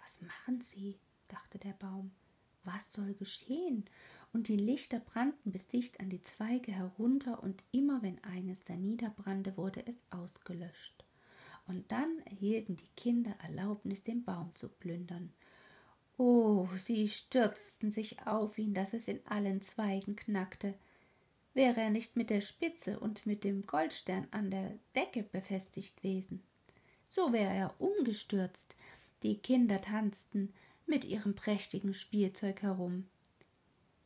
Was 0.00 0.22
machen 0.22 0.62
sie? 0.62 0.98
dachte 1.28 1.58
der 1.58 1.74
Baum. 1.74 2.12
Was 2.64 2.90
soll 2.92 3.12
geschehen? 3.14 3.84
Und 4.32 4.48
die 4.48 4.56
Lichter 4.56 5.00
brannten 5.00 5.52
bis 5.52 5.68
dicht 5.68 6.00
an 6.00 6.08
die 6.08 6.22
Zweige 6.22 6.72
herunter, 6.72 7.42
und 7.42 7.62
immer 7.72 8.00
wenn 8.02 8.22
eines 8.24 8.64
da 8.64 8.74
niederbrannte, 8.74 9.58
wurde 9.58 9.86
es 9.86 9.96
ausgelöscht. 10.10 11.04
Und 11.66 11.92
dann 11.92 12.20
erhielten 12.24 12.76
die 12.76 12.88
Kinder 12.96 13.34
Erlaubnis, 13.42 14.02
den 14.02 14.24
Baum 14.24 14.54
zu 14.54 14.70
plündern. 14.70 15.32
Oh, 16.18 16.66
sie 16.82 17.08
stürzten 17.08 17.90
sich 17.90 18.26
auf 18.26 18.56
ihn, 18.56 18.72
dass 18.72 18.94
es 18.94 19.06
in 19.06 19.20
allen 19.26 19.60
Zweigen 19.60 20.16
knackte. 20.16 20.74
Wäre 21.52 21.80
er 21.80 21.90
nicht 21.90 22.16
mit 22.16 22.30
der 22.30 22.40
Spitze 22.40 22.98
und 22.98 23.26
mit 23.26 23.44
dem 23.44 23.66
Goldstern 23.66 24.26
an 24.30 24.50
der 24.50 24.78
Decke 24.94 25.22
befestigt 25.22 25.96
gewesen. 25.96 26.42
So 27.06 27.32
wäre 27.32 27.52
er 27.52 27.80
umgestürzt. 27.80 28.76
Die 29.22 29.38
Kinder 29.38 29.80
tanzten 29.80 30.52
mit 30.86 31.04
ihrem 31.04 31.34
prächtigen 31.34 31.92
Spielzeug 31.92 32.62
herum. 32.62 33.06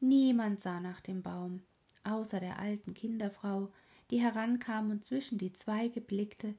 Niemand 0.01 0.61
sah 0.61 0.81
nach 0.81 1.01
dem 1.01 1.23
Baum, 1.23 1.63
außer 2.05 2.41
der 2.41 2.59
alten 2.59 2.95
Kinderfrau, 2.95 3.71
die 4.11 4.21
herankam 4.21 4.91
und 4.91 5.05
zwischen 5.05 5.39
die 5.39 5.53
Zweige 5.53 6.01
blickte, 6.01 6.55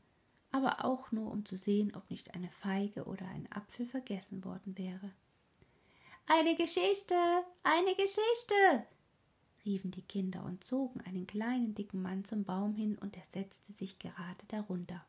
aber 0.51 0.85
auch 0.85 1.11
nur 1.11 1.31
um 1.31 1.45
zu 1.45 1.57
sehen, 1.57 1.93
ob 1.95 2.09
nicht 2.09 2.35
eine 2.35 2.49
Feige 2.49 3.05
oder 3.05 3.27
ein 3.27 3.51
Apfel 3.51 3.85
vergessen 3.85 4.45
worden 4.45 4.77
wäre. 4.77 5.11
Eine 6.27 6.55
Geschichte, 6.55 7.15
eine 7.63 7.93
Geschichte, 7.95 8.85
riefen 9.65 9.91
die 9.91 10.01
Kinder 10.01 10.43
und 10.43 10.63
zogen 10.63 11.01
einen 11.01 11.27
kleinen 11.27 11.75
dicken 11.75 12.01
Mann 12.01 12.23
zum 12.23 12.43
Baum 12.43 12.73
hin, 12.73 12.97
und 12.97 13.17
er 13.17 13.25
setzte 13.25 13.73
sich 13.73 13.99
gerade 13.99 14.45
darunter. 14.47 15.05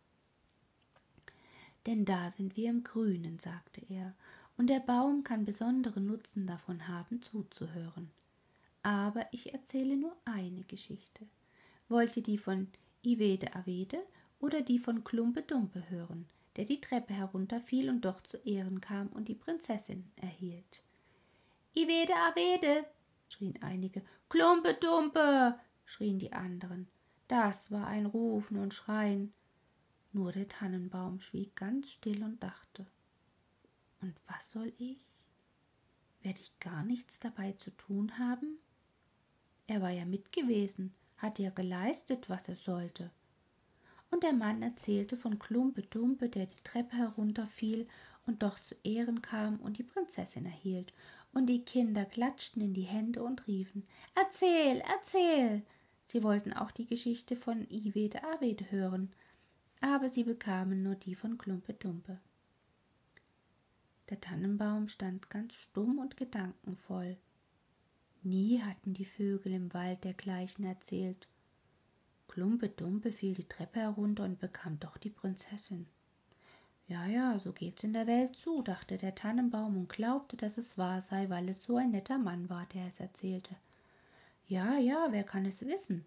Denn 1.86 2.04
da 2.04 2.30
sind 2.30 2.56
wir 2.56 2.70
im 2.70 2.84
Grünen, 2.84 3.38
sagte 3.38 3.82
er, 3.88 4.14
und 4.56 4.68
der 4.68 4.80
Baum 4.80 5.24
kann 5.24 5.44
besonderen 5.44 6.06
Nutzen 6.06 6.46
davon 6.46 6.88
haben, 6.88 7.22
zuzuhören. 7.22 8.10
Aber 8.82 9.26
ich 9.32 9.52
erzähle 9.52 9.96
nur 9.96 10.16
eine 10.24 10.62
Geschichte. 10.64 11.26
Wollt 11.88 12.16
ihr 12.16 12.22
die 12.22 12.38
von 12.38 12.68
Ivede 13.02 13.54
Avede 13.54 14.02
oder 14.40 14.60
die 14.60 14.78
von 14.78 15.04
Klumpe 15.04 15.42
Dumpe 15.42 15.88
hören, 15.88 16.26
der 16.56 16.64
die 16.64 16.80
Treppe 16.80 17.14
herunterfiel 17.14 17.88
und 17.88 18.04
doch 18.04 18.20
zu 18.22 18.36
Ehren 18.38 18.80
kam 18.80 19.08
und 19.08 19.28
die 19.28 19.34
Prinzessin 19.34 20.10
erhielt? 20.16 20.82
Ivede 21.74 22.14
Avede, 22.14 22.84
schrien 23.28 23.60
einige. 23.62 24.02
Klumpe 24.28 24.74
Dumpe, 24.74 25.58
schrien 25.84 26.18
die 26.18 26.32
anderen. 26.32 26.88
Das 27.28 27.70
war 27.70 27.86
ein 27.86 28.04
Rufen 28.04 28.58
und 28.58 28.74
Schreien. 28.74 29.32
Nur 30.12 30.32
der 30.32 30.48
Tannenbaum 30.48 31.20
schwieg 31.20 31.56
ganz 31.56 31.90
still 31.90 32.22
und 32.22 32.42
dachte. 32.42 32.86
Und 34.02 34.14
was 34.26 34.50
soll 34.50 34.74
ich? 34.76 35.06
Werde 36.20 36.40
ich 36.40 36.58
gar 36.60 36.84
nichts 36.84 37.20
dabei 37.20 37.52
zu 37.52 37.70
tun 37.70 38.18
haben? 38.18 38.58
Er 39.66 39.80
war 39.80 39.90
ja 39.90 40.04
mit 40.04 40.30
gewesen, 40.30 40.92
hatte 41.16 41.42
ja 41.42 41.50
geleistet, 41.50 42.28
was 42.28 42.48
er 42.50 42.56
sollte. 42.56 43.10
Und 44.10 44.24
der 44.24 44.34
Mann 44.34 44.60
erzählte 44.60 45.16
von 45.16 45.38
Klumpe 45.38 45.82
Dumpe, 45.82 46.28
der 46.28 46.44
die 46.44 46.62
Treppe 46.64 46.96
herunterfiel 46.96 47.88
und 48.26 48.42
doch 48.42 48.58
zu 48.60 48.74
Ehren 48.84 49.22
kam 49.22 49.58
und 49.60 49.78
die 49.78 49.82
Prinzessin 49.82 50.44
erhielt 50.44 50.92
und 51.32 51.46
die 51.46 51.64
Kinder 51.64 52.04
klatschten 52.04 52.62
in 52.62 52.74
die 52.74 52.82
Hände 52.82 53.22
und 53.22 53.46
riefen 53.46 53.86
Erzähl, 54.14 54.82
erzähl. 54.86 55.62
Sie 56.06 56.22
wollten 56.22 56.52
auch 56.52 56.70
die 56.70 56.86
Geschichte 56.86 57.36
von 57.36 57.66
Ivede 57.70 58.22
Avede 58.22 58.70
hören, 58.70 59.12
aber 59.80 60.08
sie 60.08 60.24
bekamen 60.24 60.82
nur 60.82 60.94
die 60.94 61.14
von 61.14 61.38
Klumpe 61.38 61.72
Dumpe. 61.72 62.20
Der 64.10 64.20
Tannenbaum 64.20 64.88
stand 64.88 65.30
ganz 65.30 65.54
stumm 65.54 65.98
und 65.98 66.16
gedankenvoll. 66.16 67.16
Nie 68.22 68.60
hatten 68.60 68.92
die 68.92 69.06
Vögel 69.06 69.54
im 69.54 69.72
Wald 69.72 70.04
dergleichen 70.04 70.64
erzählt. 70.64 71.26
Klumpe 72.28 72.68
Dumpe 72.68 73.10
fiel 73.10 73.34
die 73.34 73.48
Treppe 73.48 73.80
herunter 73.80 74.24
und 74.24 74.38
bekam 74.38 74.78
doch 74.78 74.98
die 74.98 75.10
Prinzessin. 75.10 75.86
Ja, 76.92 77.06
ja, 77.06 77.38
so 77.38 77.52
geht's 77.52 77.84
in 77.84 77.94
der 77.94 78.06
Welt 78.06 78.36
zu, 78.36 78.60
dachte 78.60 78.98
der 78.98 79.14
Tannenbaum 79.14 79.78
und 79.78 79.88
glaubte, 79.88 80.36
dass 80.36 80.58
es 80.58 80.76
wahr 80.76 81.00
sei, 81.00 81.30
weil 81.30 81.48
es 81.48 81.64
so 81.64 81.78
ein 81.78 81.92
netter 81.92 82.18
Mann 82.18 82.50
war, 82.50 82.66
der 82.74 82.86
es 82.86 83.00
erzählte. 83.00 83.56
Ja, 84.46 84.76
ja, 84.76 85.06
wer 85.08 85.24
kann 85.24 85.46
es 85.46 85.64
wissen? 85.64 86.04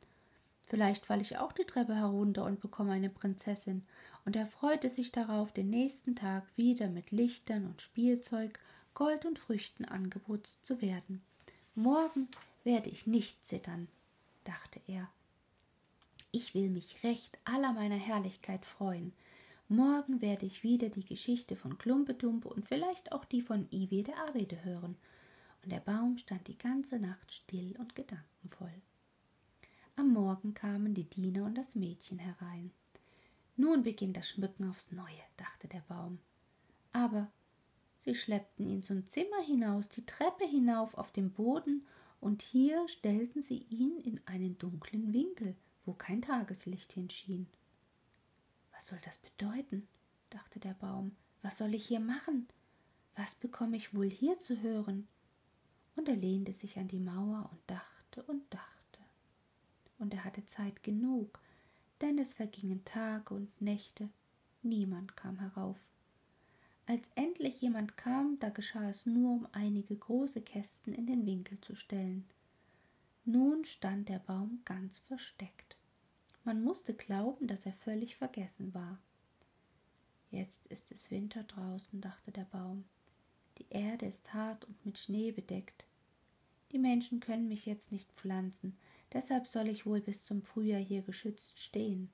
Vielleicht 0.67 1.03
falle 1.03 1.23
ich 1.23 1.39
auch 1.39 1.53
die 1.53 1.63
Treppe 1.63 1.95
herunter 1.95 2.45
und 2.45 2.59
bekomme 2.59 2.91
eine 2.91 3.09
Prinzessin. 3.09 3.83
Und 4.25 4.35
er 4.35 4.45
freute 4.45 4.91
sich 4.91 5.11
darauf, 5.11 5.51
den 5.51 5.71
nächsten 5.71 6.15
Tag 6.15 6.43
wieder 6.55 6.87
mit 6.87 7.09
Lichtern 7.09 7.65
und 7.65 7.81
Spielzeug, 7.81 8.59
Gold 8.93 9.25
und 9.25 9.39
Früchten 9.39 9.85
angeputzt 9.85 10.63
zu 10.67 10.83
werden. 10.83 11.23
Morgen 11.73 12.27
werde 12.63 12.91
ich 12.91 13.07
nicht 13.07 13.43
zittern, 13.43 13.87
dachte 14.43 14.79
er. 14.85 15.09
Ich 16.31 16.53
will 16.53 16.69
mich 16.69 17.03
recht 17.03 17.39
aller 17.43 17.73
meiner 17.73 17.97
Herrlichkeit 17.97 18.67
freuen. 18.67 19.13
Morgen 19.67 20.21
werde 20.21 20.45
ich 20.45 20.61
wieder 20.61 20.89
die 20.89 21.03
Geschichte 21.03 21.55
von 21.55 21.79
Klumpedumpe 21.79 22.47
und 22.47 22.67
vielleicht 22.67 23.11
auch 23.11 23.25
die 23.25 23.41
von 23.41 23.67
Iwe 23.71 24.03
der 24.03 24.19
Avede 24.27 24.63
hören. 24.63 24.95
Und 25.63 25.71
der 25.71 25.79
Baum 25.79 26.17
stand 26.19 26.47
die 26.47 26.57
ganze 26.57 26.99
Nacht 26.99 27.33
still 27.33 27.75
und 27.79 27.95
gedankenvoll. 27.95 28.73
Am 29.95 30.13
Morgen 30.13 30.53
kamen 30.53 30.93
die 30.93 31.09
Diener 31.09 31.45
und 31.45 31.55
das 31.55 31.73
Mädchen 31.73 32.19
herein. 32.19 32.69
Nun 33.57 33.81
beginnt 33.81 34.17
das 34.17 34.29
Schmücken 34.29 34.69
aufs 34.69 34.91
Neue, 34.91 35.23
dachte 35.37 35.67
der 35.67 35.83
Baum. 35.87 36.19
Aber 36.91 37.31
sie 37.97 38.13
schleppten 38.13 38.67
ihn 38.67 38.83
zum 38.83 39.07
Zimmer 39.07 39.41
hinaus, 39.47 39.89
die 39.89 40.05
Treppe 40.05 40.45
hinauf 40.45 40.95
auf 40.95 41.11
den 41.11 41.31
Boden, 41.31 41.87
und 42.21 42.43
hier 42.43 42.87
stellten 42.87 43.41
sie 43.41 43.65
ihn 43.69 43.97
in 43.97 44.21
einen 44.25 44.59
dunklen 44.59 45.11
Winkel, 45.11 45.55
wo 45.85 45.93
kein 45.93 46.21
Tageslicht 46.21 46.93
hinschien. 46.93 47.47
Was 48.75 48.87
soll 48.87 48.99
das 49.03 49.17
bedeuten? 49.17 49.87
dachte 50.29 50.59
der 50.59 50.73
Baum. 50.73 51.15
Was 51.41 51.57
soll 51.57 51.73
ich 51.73 51.85
hier 51.85 51.99
machen? 51.99 52.47
Was 53.15 53.33
bekomme 53.35 53.77
ich 53.77 53.95
wohl 53.95 54.09
hier 54.09 54.37
zu 54.37 54.61
hören? 54.61 55.07
Und 55.95 56.09
er 56.09 56.15
lehnte 56.15 56.53
sich 56.53 56.77
an 56.77 56.87
die 56.87 56.99
Mauer 56.99 57.49
und 57.51 57.59
dachte 57.67 58.23
und 58.23 58.53
dachte 58.53 58.75
und 59.99 60.13
er 60.13 60.23
hatte 60.23 60.45
Zeit 60.45 60.83
genug, 60.83 61.39
denn 62.01 62.17
es 62.17 62.33
vergingen 62.33 62.83
Tage 62.85 63.33
und 63.33 63.61
Nächte, 63.61 64.09
niemand 64.61 65.15
kam 65.15 65.39
herauf. 65.39 65.77
Als 66.87 67.09
endlich 67.15 67.61
jemand 67.61 67.97
kam, 67.97 68.37
da 68.39 68.49
geschah 68.49 68.89
es 68.89 69.05
nur, 69.05 69.31
um 69.31 69.47
einige 69.53 69.95
große 69.95 70.41
Kästen 70.41 70.93
in 70.93 71.07
den 71.07 71.25
Winkel 71.25 71.59
zu 71.61 71.75
stellen. 71.75 72.25
Nun 73.23 73.65
stand 73.65 74.09
der 74.09 74.19
Baum 74.19 74.61
ganz 74.65 74.99
versteckt. 74.99 75.74
Man 76.45 76.63
musste 76.63 76.93
glauben, 76.93 77.47
dass 77.47 77.65
er 77.65 77.73
völlig 77.73 78.15
vergessen 78.15 78.73
war. 78.73 78.97
Jetzt 80.31 80.67
ist 80.67 80.91
es 80.91 81.11
Winter 81.11 81.43
draußen, 81.43 81.99
dachte 81.99 82.31
der 82.31 82.45
Baum. 82.45 82.85
Die 83.57 83.65
Erde 83.69 84.05
ist 84.05 84.33
hart 84.33 84.65
und 84.65 84.85
mit 84.85 84.97
Schnee 84.97 85.31
bedeckt. 85.31 85.85
Die 86.71 86.79
Menschen 86.79 87.19
können 87.19 87.47
mich 87.47 87.65
jetzt 87.65 87.91
nicht 87.91 88.11
pflanzen, 88.13 88.77
Deshalb 89.15 89.47
soll 89.47 89.69
ich 89.69 89.85
wohl 89.85 90.01
bis 90.01 90.25
zum 90.25 90.41
Frühjahr 90.41 90.81
hier 90.81 91.01
geschützt 91.01 91.61
stehen. 91.61 92.09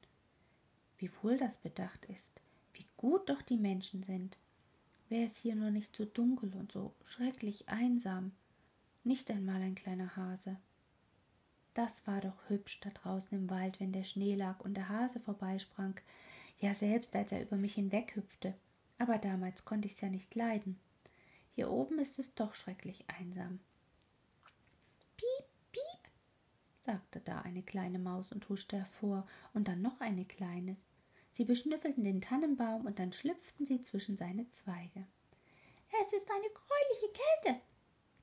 Wie 1.00 1.10
wohl 1.24 1.36
das 1.36 1.58
bedacht 1.58 2.06
ist, 2.06 2.42
wie 2.74 2.86
gut 2.96 3.28
doch 3.28 3.42
die 3.42 3.58
Menschen 3.58 4.04
sind. 4.04 4.38
Wäre 5.10 5.26
es 5.26 5.36
hier 5.36 5.56
nur 5.56 5.72
nicht 5.72 5.96
so 5.96 6.06
dunkel 6.06 6.54
und 6.54 6.72
so 6.72 6.94
schrecklich 7.04 7.68
einsam. 7.70 8.34
Nicht 9.04 9.32
einmal 9.32 9.62
ein 9.62 9.74
kleiner 9.74 10.16
Hase. 10.16 10.58
Das 11.74 12.06
war 12.06 12.22
doch 12.22 12.50
hübsch 12.50 12.80
da 12.82 12.90
draußen 12.90 13.38
im 13.38 13.50
Wald, 13.50 13.80
wenn 13.80 13.94
der 13.94 14.04
Schnee 14.04 14.36
lag 14.36 14.60
und 14.60 14.76
der 14.76 14.90
Hase 14.90 15.20
vorbeisprang, 15.20 16.00
ja 16.60 16.74
selbst 16.74 17.16
als 17.16 17.32
er 17.32 17.42
über 17.42 17.56
mich 17.56 17.76
hinweghüpfte. 17.76 18.54
Aber 18.98 19.18
damals 19.18 19.66
konnte 19.66 19.88
ich's 19.88 20.02
ja 20.02 20.10
nicht 20.10 20.36
leiden. 20.36 20.80
Hier 21.56 21.72
oben 21.72 22.00
ist 22.00 22.20
es 22.20 22.36
doch 22.36 22.56
schrecklich 22.56 23.06
einsam. 23.20 23.60
sagte 26.82 27.20
da 27.22 27.42
eine 27.42 27.62
kleine 27.62 28.00
Maus 28.00 28.32
und 28.32 28.48
huschte 28.50 28.78
hervor, 28.78 29.26
und 29.54 29.68
dann 29.68 29.82
noch 29.82 30.00
eine 30.02 30.26
kleines. 30.26 30.86
Sie 31.32 31.46
beschnüffelten 31.46 32.04
den 32.04 32.22
Tannenbaum 32.22 32.86
und 32.86 33.00
dann 33.00 33.14
schlüpften 33.14 33.66
sie 33.66 33.82
zwischen 33.82 34.18
seine 34.18 34.50
Zweige. 34.50 35.06
Es 36.02 36.14
ist 36.14 36.30
eine 36.30 36.50
gräuliche 36.50 37.14
Kälte. 37.14 37.62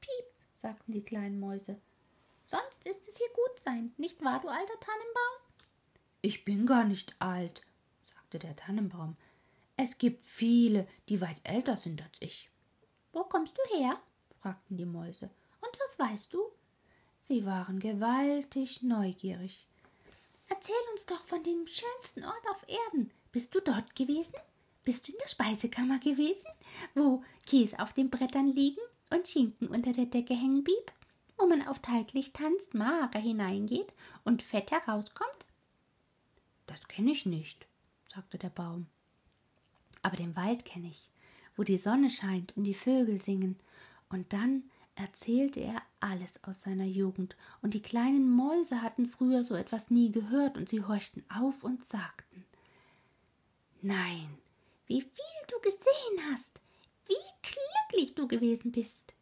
Piep, 0.00 0.26
sagten 0.54 0.92
die 0.92 1.02
kleinen 1.02 1.40
Mäuse. 1.40 1.80
Sonst 2.48 2.86
ist 2.86 3.06
es 3.06 3.18
hier 3.18 3.28
gut 3.34 3.60
sein, 3.62 3.92
nicht 3.98 4.24
wahr, 4.24 4.40
du 4.40 4.48
alter 4.48 4.80
Tannenbaum? 4.80 5.52
Ich 6.22 6.46
bin 6.46 6.64
gar 6.64 6.84
nicht 6.84 7.14
alt, 7.18 7.62
sagte 8.02 8.38
der 8.38 8.56
Tannenbaum. 8.56 9.18
Es 9.76 9.98
gibt 9.98 10.26
viele, 10.26 10.88
die 11.10 11.20
weit 11.20 11.36
älter 11.44 11.76
sind 11.76 12.02
als 12.02 12.16
ich. 12.20 12.50
Wo 13.12 13.22
kommst 13.24 13.54
du 13.56 13.76
her? 13.76 14.00
fragten 14.40 14.78
die 14.78 14.86
Mäuse. 14.86 15.28
Und 15.60 15.78
was 15.78 15.98
weißt 15.98 16.32
du? 16.32 16.40
Sie 17.18 17.44
waren 17.44 17.80
gewaltig 17.80 18.82
neugierig. 18.82 19.68
Erzähl 20.48 20.74
uns 20.92 21.04
doch 21.04 21.22
von 21.26 21.42
dem 21.44 21.66
schönsten 21.66 22.24
Ort 22.24 22.48
auf 22.50 22.64
Erden. 22.66 23.10
Bist 23.30 23.54
du 23.54 23.60
dort 23.60 23.94
gewesen? 23.94 24.36
Bist 24.84 25.06
du 25.06 25.12
in 25.12 25.18
der 25.18 25.28
Speisekammer 25.28 25.98
gewesen, 25.98 26.48
wo 26.94 27.22
Käse 27.44 27.78
auf 27.78 27.92
den 27.92 28.08
Brettern 28.08 28.48
liegen 28.54 28.80
und 29.10 29.28
Schinken 29.28 29.68
unter 29.68 29.92
der 29.92 30.06
Decke 30.06 30.32
hängen 30.32 30.64
blieb, 30.64 30.90
wo 31.38 31.46
man 31.46 31.66
auf 31.66 31.78
Teiglicht 31.78 32.34
tanzt, 32.34 32.74
mager 32.74 33.18
hineingeht 33.18 33.92
und 34.24 34.42
fett 34.42 34.70
herauskommt? 34.70 35.46
Das 36.66 36.86
kenne 36.88 37.12
ich 37.12 37.24
nicht, 37.24 37.66
sagte 38.12 38.38
der 38.38 38.50
Baum. 38.50 38.86
Aber 40.02 40.16
den 40.16 40.36
Wald 40.36 40.64
kenne 40.64 40.88
ich, 40.88 41.10
wo 41.56 41.64
die 41.64 41.78
Sonne 41.78 42.10
scheint 42.10 42.56
und 42.56 42.64
die 42.64 42.74
Vögel 42.74 43.20
singen, 43.20 43.58
und 44.10 44.32
dann 44.32 44.64
erzählte 44.94 45.60
er 45.60 45.82
alles 46.00 46.42
aus 46.44 46.62
seiner 46.62 46.84
Jugend, 46.84 47.36
und 47.62 47.74
die 47.74 47.82
kleinen 47.82 48.30
Mäuse 48.30 48.82
hatten 48.82 49.06
früher 49.06 49.44
so 49.44 49.54
etwas 49.54 49.90
nie 49.90 50.10
gehört, 50.10 50.56
und 50.56 50.68
sie 50.68 50.84
horchten 50.84 51.24
auf 51.30 51.62
und 51.62 51.86
sagten 51.86 52.44
Nein, 53.80 54.38
wie 54.86 55.02
viel 55.02 55.46
du 55.48 55.60
gesehen 55.60 56.30
hast, 56.30 56.60
wie 57.06 57.14
glücklich 57.42 58.14
du 58.14 58.26
gewesen 58.26 58.72
bist. 58.72 59.14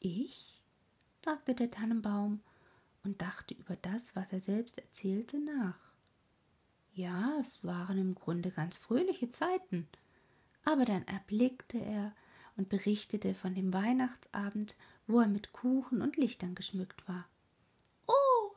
Ich? 0.00 0.51
Sagte 1.24 1.54
der 1.54 1.70
Tannenbaum 1.70 2.40
und 3.04 3.22
dachte 3.22 3.54
über 3.54 3.76
das, 3.76 4.14
was 4.16 4.32
er 4.32 4.40
selbst 4.40 4.78
erzählte, 4.78 5.38
nach. 5.38 5.78
Ja, 6.94 7.38
es 7.40 7.64
waren 7.64 7.98
im 7.98 8.14
Grunde 8.14 8.50
ganz 8.50 8.76
fröhliche 8.76 9.30
Zeiten, 9.30 9.88
aber 10.64 10.84
dann 10.84 11.06
erblickte 11.06 11.78
er, 11.78 12.12
und 12.56 12.68
berichtete 12.68 13.34
von 13.34 13.54
dem 13.54 13.72
Weihnachtsabend, 13.72 14.76
wo 15.06 15.20
er 15.20 15.28
mit 15.28 15.52
Kuchen 15.52 16.02
und 16.02 16.16
Lichtern 16.16 16.54
geschmückt 16.54 17.06
war. 17.08 17.26
Oh, 18.06 18.54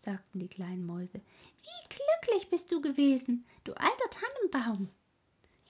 sagten 0.00 0.40
die 0.40 0.48
kleinen 0.48 0.86
Mäuse, 0.86 1.20
wie 1.62 1.88
glücklich 1.88 2.50
bist 2.50 2.72
du 2.72 2.80
gewesen, 2.80 3.44
du 3.64 3.72
alter 3.74 4.10
Tannenbaum. 4.10 4.88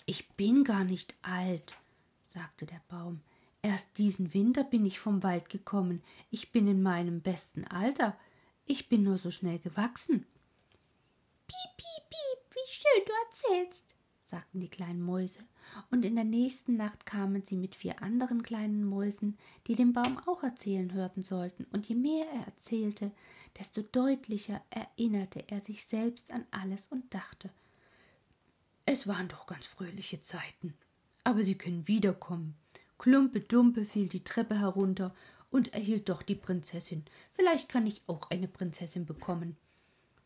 Ich 0.07 0.29
bin 0.31 0.65
gar 0.65 0.85
nicht 0.85 1.15
alt, 1.23 1.77
sagte 2.27 2.67
der 2.67 2.81
Baum. 2.89 3.21
Erst 3.63 3.99
diesen 3.99 4.35
Winter 4.35 4.65
bin 4.65 4.87
ich 4.87 5.01
vom 5.01 5.23
Wald 5.23 5.49
gekommen. 5.49 6.03
Ich 6.31 6.53
bin 6.53 6.69
in 6.69 6.83
meinem 6.83 7.21
besten 7.21 7.65
Alter. 7.65 8.17
Ich 8.67 8.89
bin 8.89 9.03
nur 9.03 9.19
so 9.19 9.31
schnell 9.31 9.59
gewachsen. 9.59 10.27
Piep, 11.47 11.77
piep, 11.77 12.11
piep, 12.11 12.55
wie 12.55 12.71
schön 12.71 13.05
du 13.07 13.13
erzählst, 13.27 13.85
sagten 14.21 14.61
die 14.61 14.69
kleinen 14.69 15.03
Mäuse 15.03 15.41
und 15.91 16.05
in 16.05 16.15
der 16.15 16.25
nächsten 16.25 16.77
Nacht 16.77 17.07
kamen 17.07 17.43
sie 17.45 17.57
mit 17.57 17.75
vier 17.75 18.03
anderen 18.03 18.43
kleinen 18.43 18.85
Mäusen, 18.85 19.39
die 19.67 19.75
den 19.75 19.93
Baum 19.93 20.19
auch 20.27 20.43
erzählen 20.43 20.93
hörten 20.93 21.23
sollten, 21.23 21.65
und 21.73 21.89
je 21.89 21.95
mehr 21.95 22.27
er 22.33 22.47
erzählte, 22.47 23.13
desto 23.59 23.83
deutlicher 23.83 24.63
erinnerte 24.71 25.45
er 25.49 25.61
sich 25.61 25.85
selbst 25.85 26.31
an 26.31 26.47
alles 26.51 26.87
und 26.89 27.13
dachte 27.15 27.51
Es 28.85 29.07
waren 29.07 29.29
doch 29.29 29.47
ganz 29.47 29.67
fröhliche 29.67 30.21
Zeiten. 30.21 30.75
Aber 31.25 31.43
sie 31.43 31.57
können 31.57 31.87
wiederkommen. 31.89 32.55
Klumpe 32.99 33.41
Dumpe 33.41 33.85
fiel 33.85 34.09
die 34.09 34.25
Treppe 34.25 34.59
herunter 34.59 35.15
und 35.51 35.73
erhielt 35.73 36.09
doch 36.09 36.23
die 36.23 36.35
Prinzessin. 36.35 37.05
Vielleicht 37.33 37.69
kann 37.69 37.87
ich 37.87 38.03
auch 38.07 38.31
eine 38.31 38.49
Prinzessin 38.49 39.07
bekommen. 39.07 39.57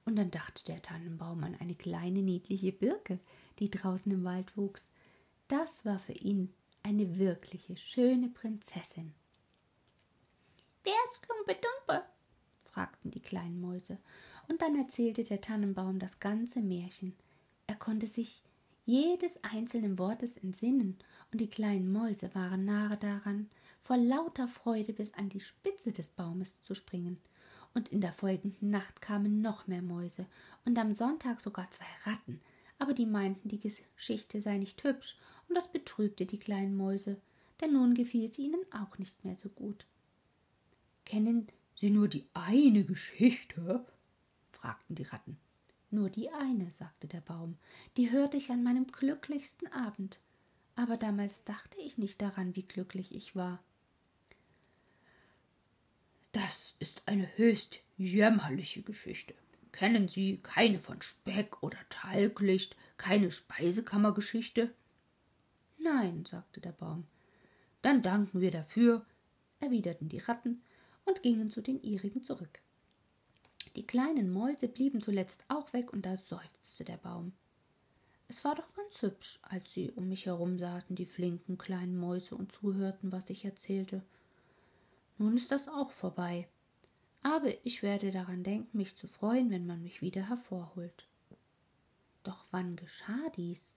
Und 0.04 0.16
dann 0.16 0.30
dachte 0.30 0.64
der 0.64 0.82
Tannenbaum 0.82 1.44
an 1.44 1.54
eine 1.60 1.74
kleine 1.74 2.22
niedliche 2.22 2.72
Birke, 2.72 3.20
die 3.58 3.70
draußen 3.70 4.10
im 4.10 4.24
Wald 4.24 4.56
wuchs. 4.56 4.90
Das 5.48 5.84
war 5.84 5.98
für 5.98 6.14
ihn 6.14 6.52
eine 6.82 7.18
wirkliche 7.18 7.76
schöne 7.76 8.28
Prinzessin. 8.28 9.14
Wer 10.82 10.94
ist 11.06 11.22
Klumpedumpe? 11.22 12.04
fragten 12.64 13.10
die 13.10 13.20
kleinen 13.20 13.60
Mäuse, 13.60 13.98
und 14.48 14.60
dann 14.62 14.76
erzählte 14.76 15.22
der 15.24 15.40
Tannenbaum 15.40 15.98
das 15.98 16.18
ganze 16.18 16.60
Märchen. 16.60 17.14
Er 17.68 17.76
konnte 17.76 18.08
sich 18.08 18.42
jedes 18.84 19.32
einzelnen 19.42 19.98
Wortes 19.98 20.36
entsinnen, 20.38 20.98
und 21.32 21.40
die 21.40 21.50
kleinen 21.50 21.90
Mäuse 21.90 22.34
waren 22.34 22.64
nahe 22.66 22.96
daran, 22.98 23.48
vor 23.82 23.96
lauter 23.96 24.46
Freude 24.48 24.92
bis 24.92 25.12
an 25.14 25.28
die 25.30 25.40
Spitze 25.40 25.90
des 25.90 26.06
Baumes 26.08 26.62
zu 26.62 26.74
springen. 26.74 27.18
und 27.74 27.88
in 27.88 28.02
der 28.02 28.12
folgenden 28.12 28.68
Nacht 28.70 29.00
kamen 29.00 29.40
noch 29.40 29.66
mehr 29.66 29.80
Mäuse 29.80 30.26
und 30.66 30.78
am 30.78 30.92
Sonntag 30.92 31.40
sogar 31.40 31.70
zwei 31.70 31.86
Ratten, 32.04 32.38
aber 32.78 32.92
die 32.92 33.06
meinten, 33.06 33.48
die 33.48 33.60
Geschichte 33.60 34.42
sei 34.42 34.58
nicht 34.58 34.84
hübsch, 34.84 35.16
und 35.48 35.56
das 35.56 35.72
betrübte 35.72 36.26
die 36.26 36.38
kleinen 36.38 36.76
Mäuse, 36.76 37.16
denn 37.60 37.72
nun 37.72 37.94
gefiel 37.94 38.30
sie 38.30 38.46
ihnen 38.46 38.62
auch 38.72 38.98
nicht 38.98 39.24
mehr 39.24 39.36
so 39.36 39.48
gut. 39.48 39.86
Kennen 41.06 41.48
Sie 41.76 41.90
nur 41.90 42.08
die 42.08 42.26
eine 42.34 42.84
Geschichte? 42.84 43.86
fragten 44.50 44.94
die 44.94 45.04
Ratten. 45.04 45.38
Nur 45.90 46.10
die 46.10 46.30
eine, 46.30 46.70
sagte 46.70 47.08
der 47.08 47.20
Baum, 47.20 47.56
die 47.96 48.10
hörte 48.10 48.36
ich 48.36 48.50
an 48.50 48.62
meinem 48.62 48.86
glücklichsten 48.86 49.72
Abend, 49.72 50.20
aber 50.76 50.96
damals 50.96 51.44
dachte 51.44 51.78
ich 51.80 51.98
nicht 51.98 52.20
daran, 52.22 52.56
wie 52.56 52.62
glücklich 52.62 53.14
ich 53.14 53.36
war. 53.36 53.62
Das 56.32 56.74
ist 56.78 57.02
eine 57.06 57.28
höchst 57.36 57.78
jämmerliche 57.98 58.82
Geschichte. 58.82 59.34
Kennen 59.70 60.08
Sie 60.08 60.38
keine 60.42 60.78
von 60.78 61.00
Speck 61.00 61.62
oder 61.62 61.78
Talglicht, 61.88 62.76
keine 62.96 63.30
Speisekammergeschichte? 63.30 64.72
Nein, 65.78 66.24
sagte 66.24 66.60
der 66.60 66.72
Baum. 66.72 67.06
Dann 67.80 68.02
danken 68.02 68.40
wir 68.40 68.50
dafür, 68.50 69.04
erwiderten 69.60 70.08
die 70.08 70.18
Ratten 70.18 70.62
und 71.04 71.22
gingen 71.22 71.50
zu 71.50 71.60
den 71.60 71.82
ihrigen 71.82 72.22
zurück. 72.22 72.60
Die 73.76 73.86
kleinen 73.86 74.32
Mäuse 74.32 74.68
blieben 74.68 75.00
zuletzt 75.00 75.44
auch 75.48 75.72
weg, 75.72 75.92
und 75.92 76.04
da 76.04 76.16
seufzte 76.16 76.84
der 76.84 76.98
Baum. 76.98 77.32
Es 78.32 78.44
war 78.44 78.54
doch 78.54 78.72
ganz 78.72 79.02
hübsch, 79.02 79.38
als 79.42 79.74
sie 79.74 79.90
um 79.90 80.08
mich 80.08 80.24
herum 80.24 80.58
saßen, 80.58 80.96
die 80.96 81.04
flinken 81.04 81.58
kleinen 81.58 81.98
Mäuse, 81.98 82.34
und 82.34 82.50
zuhörten, 82.50 83.12
was 83.12 83.28
ich 83.28 83.44
erzählte. 83.44 84.00
Nun 85.18 85.36
ist 85.36 85.52
das 85.52 85.68
auch 85.68 85.90
vorbei. 85.90 86.48
Aber 87.22 87.50
ich 87.62 87.82
werde 87.82 88.10
daran 88.10 88.42
denken, 88.42 88.78
mich 88.78 88.96
zu 88.96 89.06
freuen, 89.06 89.50
wenn 89.50 89.66
man 89.66 89.82
mich 89.82 90.00
wieder 90.00 90.30
hervorholt. 90.30 91.06
Doch 92.22 92.46
wann 92.52 92.74
geschah 92.74 93.28
dies? 93.36 93.76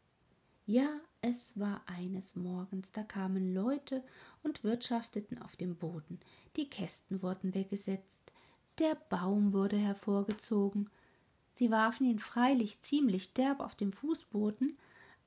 Ja, 0.65 1.01
es 1.19 1.59
war 1.59 1.81
eines 1.85 2.37
Morgens, 2.37 2.93
da 2.93 3.03
kamen 3.03 3.53
Leute 3.53 4.05
und 4.41 4.63
wirtschafteten 4.63 5.37
auf 5.41 5.57
dem 5.57 5.75
Boden, 5.75 6.21
die 6.55 6.69
Kästen 6.69 7.21
wurden 7.21 7.53
weggesetzt, 7.53 8.31
der 8.79 8.95
Baum 9.09 9.51
wurde 9.51 9.75
hervorgezogen. 9.75 10.89
Sie 11.55 11.71
warfen 11.71 12.05
ihn 12.05 12.19
freilich 12.19 12.81
ziemlich 12.81 13.33
derb 13.33 13.61
auf 13.61 13.75
dem 13.75 13.93
Fußboden, 13.93 14.77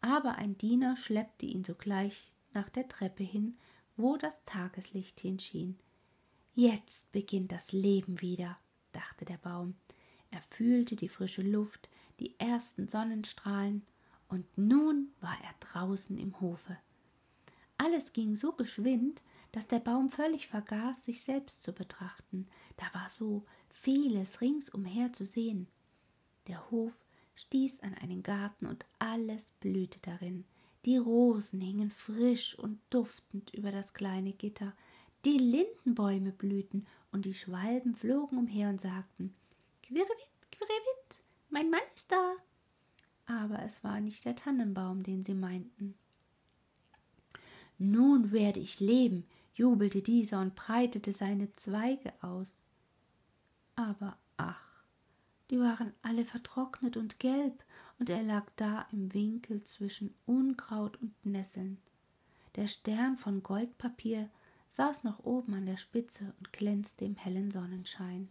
aber 0.02 0.34
ein 0.34 0.58
Diener 0.58 0.94
schleppte 0.98 1.46
ihn 1.46 1.64
sogleich 1.64 2.32
nach 2.52 2.68
der 2.68 2.86
Treppe 2.86 3.24
hin, 3.24 3.56
wo 3.96 4.18
das 4.18 4.38
Tageslicht 4.44 5.18
hinschien. 5.20 5.78
Jetzt 6.54 7.10
beginnt 7.12 7.50
das 7.50 7.72
Leben 7.72 8.20
wieder, 8.20 8.58
dachte 8.92 9.24
der 9.24 9.38
Baum. 9.38 9.74
Er 10.30 10.42
fühlte 10.42 10.96
die 10.96 11.08
frische 11.08 11.40
Luft, 11.40 11.88
die 12.20 12.38
ersten 12.38 12.88
Sonnenstrahlen, 12.88 13.86
und 14.28 14.44
nun 14.58 15.08
war 15.22 15.38
er 15.42 15.54
draußen 15.60 16.18
im 16.18 16.38
Hofe. 16.42 16.76
Alles 17.78 18.12
ging 18.12 18.34
so 18.34 18.52
geschwind, 18.52 19.22
dass 19.52 19.66
der 19.66 19.78
Baum 19.78 20.10
völlig 20.10 20.48
vergaß, 20.48 21.06
sich 21.06 21.22
selbst 21.22 21.62
zu 21.62 21.72
betrachten. 21.72 22.46
Da 22.76 22.84
war 22.92 23.08
so 23.08 23.46
vieles 23.70 24.42
ringsumher 24.42 25.14
zu 25.14 25.24
sehen. 25.24 25.68
Der 26.48 26.70
Hof 26.70 27.04
stieß 27.34 27.80
an 27.80 27.94
einen 27.94 28.22
Garten 28.22 28.66
und 28.66 28.84
alles 28.98 29.52
blühte 29.60 30.00
darin. 30.00 30.44
Die 30.84 30.96
Rosen 30.96 31.60
hingen 31.60 31.90
frisch 31.90 32.58
und 32.58 32.80
duftend 32.90 33.52
über 33.54 33.70
das 33.70 33.92
kleine 33.92 34.32
Gitter, 34.32 34.72
die 35.24 35.38
Lindenbäume 35.38 36.32
blühten 36.32 36.86
und 37.12 37.24
die 37.24 37.34
Schwalben 37.34 37.94
flogen 37.94 38.38
umher 38.38 38.70
und 38.70 38.80
sagten 38.80 39.34
Quirrewit, 39.82 40.30
Quirrewit, 40.52 41.22
mein 41.50 41.70
Mann 41.70 41.80
ist 41.94 42.10
da. 42.10 42.34
Aber 43.26 43.62
es 43.62 43.84
war 43.84 44.00
nicht 44.00 44.24
der 44.24 44.36
Tannenbaum, 44.36 45.02
den 45.02 45.24
sie 45.24 45.34
meinten. 45.34 45.94
Nun 47.78 48.32
werde 48.32 48.60
ich 48.60 48.80
leben, 48.80 49.26
jubelte 49.54 50.02
dieser 50.02 50.40
und 50.40 50.54
breitete 50.54 51.12
seine 51.12 51.54
Zweige 51.56 52.12
aus. 52.22 52.64
Aber 53.76 54.16
ach, 54.36 54.67
die 55.50 55.58
waren 55.58 55.92
alle 56.02 56.24
vertrocknet 56.24 56.96
und 56.96 57.18
gelb, 57.18 57.64
und 57.98 58.10
er 58.10 58.22
lag 58.22 58.46
da 58.56 58.86
im 58.92 59.12
Winkel 59.12 59.64
zwischen 59.64 60.14
Unkraut 60.24 61.00
und 61.02 61.12
Nesseln. 61.24 61.78
Der 62.54 62.66
Stern 62.66 63.16
von 63.16 63.42
Goldpapier 63.42 64.28
saß 64.68 65.04
noch 65.04 65.24
oben 65.24 65.54
an 65.54 65.66
der 65.66 65.76
Spitze 65.76 66.32
und 66.38 66.52
glänzte 66.52 67.04
im 67.04 67.16
hellen 67.16 67.50
Sonnenschein. 67.50 68.28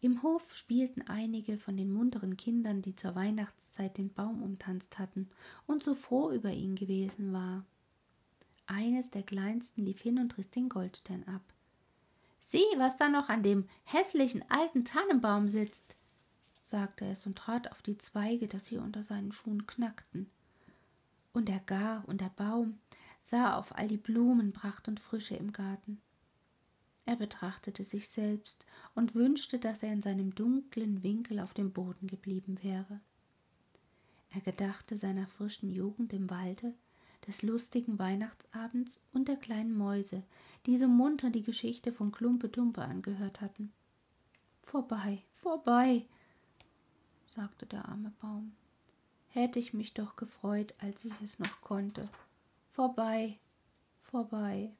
Im 0.00 0.22
Hof 0.22 0.54
spielten 0.54 1.00
einige 1.02 1.56
von 1.56 1.78
den 1.78 1.90
munteren 1.90 2.36
Kindern, 2.36 2.82
die 2.82 2.94
zur 2.94 3.14
Weihnachtszeit 3.14 3.96
den 3.96 4.12
Baum 4.12 4.42
umtanzt 4.42 4.98
hatten 4.98 5.30
und 5.66 5.82
so 5.82 5.94
froh 5.94 6.30
über 6.30 6.50
ihn 6.50 6.74
gewesen 6.74 7.32
war. 7.32 7.64
Eines 8.66 9.10
der 9.10 9.22
kleinsten 9.22 9.86
lief 9.86 10.02
hin 10.02 10.18
und 10.18 10.36
riss 10.36 10.50
den 10.50 10.68
Goldstern 10.68 11.24
ab. 11.24 11.53
Sieh, 12.46 12.58
was 12.76 12.94
da 12.96 13.08
noch 13.08 13.30
an 13.30 13.42
dem 13.42 13.66
hässlichen 13.84 14.44
alten 14.50 14.84
Tannenbaum 14.84 15.48
sitzt, 15.48 15.96
sagte 16.62 17.06
es 17.06 17.26
und 17.26 17.38
trat 17.38 17.72
auf 17.72 17.80
die 17.80 17.96
Zweige, 17.96 18.48
dass 18.48 18.66
sie 18.66 18.76
unter 18.76 19.02
seinen 19.02 19.32
Schuhen 19.32 19.66
knackten. 19.66 20.30
Und 21.32 21.48
der 21.48 21.60
Gar 21.60 22.06
und 22.06 22.20
der 22.20 22.30
Baum 22.36 22.78
sah 23.22 23.56
auf 23.56 23.76
all 23.76 23.88
die 23.88 23.96
Blumenpracht 23.96 24.88
und 24.88 25.00
Frische 25.00 25.34
im 25.34 25.52
Garten. 25.52 26.02
Er 27.06 27.16
betrachtete 27.16 27.82
sich 27.82 28.10
selbst 28.10 28.66
und 28.94 29.14
wünschte, 29.14 29.58
dass 29.58 29.82
er 29.82 29.92
in 29.92 30.02
seinem 30.02 30.34
dunklen 30.34 31.02
Winkel 31.02 31.40
auf 31.40 31.54
dem 31.54 31.72
Boden 31.72 32.06
geblieben 32.06 32.62
wäre. 32.62 33.00
Er 34.30 34.42
gedachte 34.42 34.98
seiner 34.98 35.26
frischen 35.26 35.70
Jugend 35.70 36.12
im 36.12 36.28
Walde, 36.28 36.74
des 37.26 37.40
lustigen 37.40 37.98
Weihnachtsabends 37.98 39.00
und 39.12 39.28
der 39.28 39.36
kleinen 39.36 39.74
Mäuse, 39.74 40.22
die 40.66 40.76
so 40.76 40.88
munter 40.88 41.30
die 41.30 41.42
Geschichte 41.42 41.92
von 41.92 42.12
Klumpe 42.12 42.48
Dumpe 42.48 42.82
angehört 42.82 43.40
hatten. 43.40 43.72
Vorbei, 44.62 45.22
vorbei, 45.32 46.06
sagte 47.26 47.66
der 47.66 47.88
arme 47.88 48.12
Baum. 48.20 48.52
Hätte 49.28 49.58
ich 49.58 49.74
mich 49.74 49.94
doch 49.94 50.16
gefreut, 50.16 50.74
als 50.78 51.04
ich 51.04 51.12
es 51.22 51.38
noch 51.38 51.60
konnte 51.60 52.08
vorbei, 52.74 53.38
vorbei. 54.02 54.72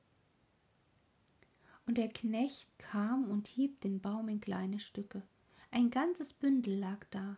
Und 1.87 1.97
der 1.97 2.09
Knecht 2.09 2.67
kam 2.79 3.31
und 3.31 3.47
hieb 3.47 3.81
den 3.83 4.01
Baum 4.01 4.29
in 4.29 4.41
kleine 4.41 4.81
Stücke. 4.81 5.23
Ein 5.71 5.91
ganzes 5.91 6.33
Bündel 6.33 6.79
lag 6.79 7.05
da. 7.11 7.37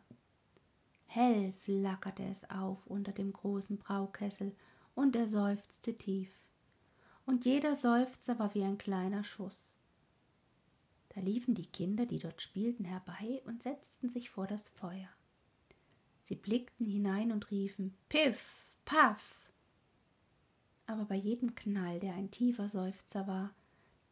Hell 1.07 1.53
flackerte 1.53 2.25
es 2.25 2.49
auf 2.49 2.87
unter 2.87 3.13
dem 3.13 3.33
großen 3.33 3.79
Braukessel, 3.79 4.55
und 4.95 5.15
er 5.15 5.29
seufzte 5.29 5.97
tief. 5.99 6.31
Und 7.27 7.45
jeder 7.45 7.75
Seufzer 7.75 8.39
war 8.39 8.55
wie 8.55 8.65
ein 8.65 8.79
kleiner 8.79 9.25
Schuss. 9.25 9.75
Da 11.11 11.21
liefen 11.21 11.55
die 11.55 11.67
Kinder, 11.67 12.07
die 12.07 12.19
dort 12.19 12.41
spielten, 12.41 12.85
herbei 12.85 13.43
und 13.45 13.63
setzten 13.63 14.09
sich 14.09 14.31
vor 14.31 14.47
das 14.47 14.69
Feuer. 14.69 15.09
Sie 16.23 16.37
blickten 16.37 16.87
hinein 16.87 17.33
und 17.33 17.51
riefen 17.51 17.95
Piff, 18.09 18.65
Paff, 18.85 19.47
aber 20.87 21.05
bei 21.05 21.17
jedem 21.17 21.55
Knall, 21.55 21.99
der 21.99 22.15
ein 22.15 22.31
tiefer 22.31 22.69
Seufzer 22.69 23.27
war, 23.27 23.51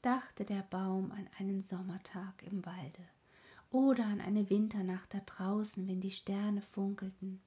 dachte 0.02 0.44
der 0.44 0.62
Baum 0.62 1.12
an 1.12 1.28
einen 1.38 1.62
Sommertag 1.62 2.42
im 2.42 2.64
Walde 2.66 3.02
oder 3.70 4.04
an 4.06 4.20
eine 4.20 4.50
Winternacht 4.50 5.14
da 5.14 5.20
draußen, 5.20 5.86
wenn 5.86 6.00
die 6.00 6.10
Sterne 6.10 6.62
funkelten. 6.62 7.40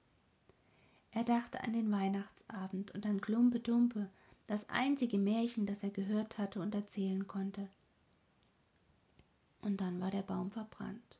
Er 1.11 1.23
dachte 1.23 1.61
an 1.63 1.73
den 1.73 1.91
Weihnachtsabend 1.91 2.91
und 2.91 3.05
an 3.05 3.21
Klumpe 3.21 3.59
Dumpe, 3.59 4.09
das 4.47 4.67
einzige 4.69 5.17
Märchen, 5.17 5.65
das 5.65 5.83
er 5.83 5.89
gehört 5.89 6.37
hatte 6.37 6.59
und 6.59 6.73
erzählen 6.73 7.27
konnte. 7.27 7.69
Und 9.61 9.81
dann 9.81 9.99
war 9.99 10.11
der 10.11 10.23
Baum 10.23 10.51
verbrannt. 10.51 11.19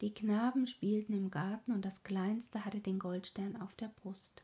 Die 0.00 0.12
Knaben 0.12 0.66
spielten 0.66 1.12
im 1.12 1.30
Garten 1.30 1.72
und 1.72 1.84
das 1.84 2.02
Kleinste 2.02 2.64
hatte 2.64 2.80
den 2.80 2.98
Goldstern 2.98 3.60
auf 3.60 3.74
der 3.74 3.88
Brust 3.88 4.42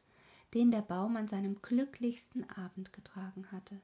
den 0.55 0.71
der 0.71 0.83
Baum 0.83 1.17
an 1.17 1.27
seinem 1.27 1.61
glücklichsten 1.61 2.49
Abend 2.49 2.93
getragen 2.93 3.51
hatte. 3.51 3.81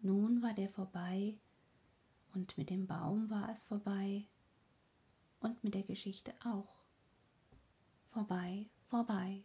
Nun 0.00 0.42
war 0.42 0.52
der 0.52 0.68
vorbei, 0.68 1.38
und 2.34 2.58
mit 2.58 2.70
dem 2.70 2.88
Baum 2.88 3.30
war 3.30 3.48
es 3.50 3.62
vorbei, 3.62 4.26
und 5.38 5.62
mit 5.62 5.74
der 5.74 5.84
Geschichte 5.84 6.34
auch. 6.44 6.82
Vorbei, 8.10 8.66
vorbei. 8.84 9.44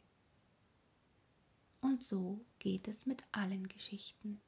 Und 1.88 2.04
so 2.04 2.42
geht 2.60 2.90
es 2.90 3.06
mit 3.06 3.24
allen 3.32 3.66
Geschichten. 3.70 4.42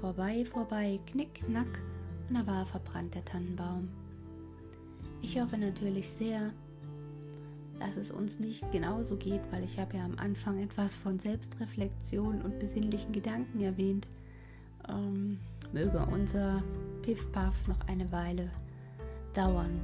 vorbei, 0.00 0.44
vorbei, 0.44 1.00
knick, 1.06 1.34
knack, 1.46 1.80
und 2.28 2.36
da 2.36 2.46
war 2.46 2.66
verbrannt 2.66 3.14
der 3.14 3.24
Tannenbaum. 3.24 3.88
Ich 5.22 5.40
hoffe 5.40 5.56
natürlich 5.56 6.08
sehr, 6.08 6.52
dass 7.80 7.96
es 7.96 8.10
uns 8.10 8.40
nicht 8.40 8.70
genauso 8.72 9.16
geht, 9.16 9.40
weil 9.50 9.64
ich 9.64 9.78
habe 9.78 9.96
ja 9.96 10.04
am 10.04 10.16
Anfang 10.18 10.58
etwas 10.58 10.94
von 10.94 11.18
Selbstreflexion 11.18 12.42
und 12.42 12.58
besinnlichen 12.58 13.12
Gedanken 13.12 13.60
erwähnt. 13.60 14.06
Ähm, 14.88 15.38
möge 15.72 16.04
unser 16.12 16.62
Piff-Paff 17.02 17.68
noch 17.68 17.80
eine 17.88 18.10
Weile 18.12 18.50
dauern. 19.34 19.80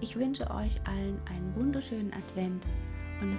Ich 0.00 0.16
wünsche 0.16 0.50
euch 0.50 0.80
allen 0.86 1.18
einen 1.30 1.54
wunderschönen 1.56 2.12
Advent 2.12 2.66
und 3.20 3.38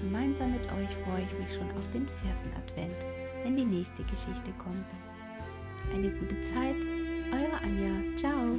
gemeinsam 0.00 0.52
mit 0.52 0.64
euch 0.72 0.94
freue 1.04 1.22
ich 1.22 1.38
mich 1.38 1.54
schon 1.54 1.70
auf 1.72 1.90
den 1.92 2.08
vierten 2.08 2.52
Advent, 2.56 3.06
wenn 3.44 3.56
die 3.56 3.64
nächste 3.64 4.02
Geschichte 4.04 4.50
kommt. 4.58 4.86
Eine 5.94 6.10
gute 6.10 6.40
Zeit, 6.42 6.76
eure 7.32 7.60
Anja. 7.62 8.16
Ciao. 8.16 8.56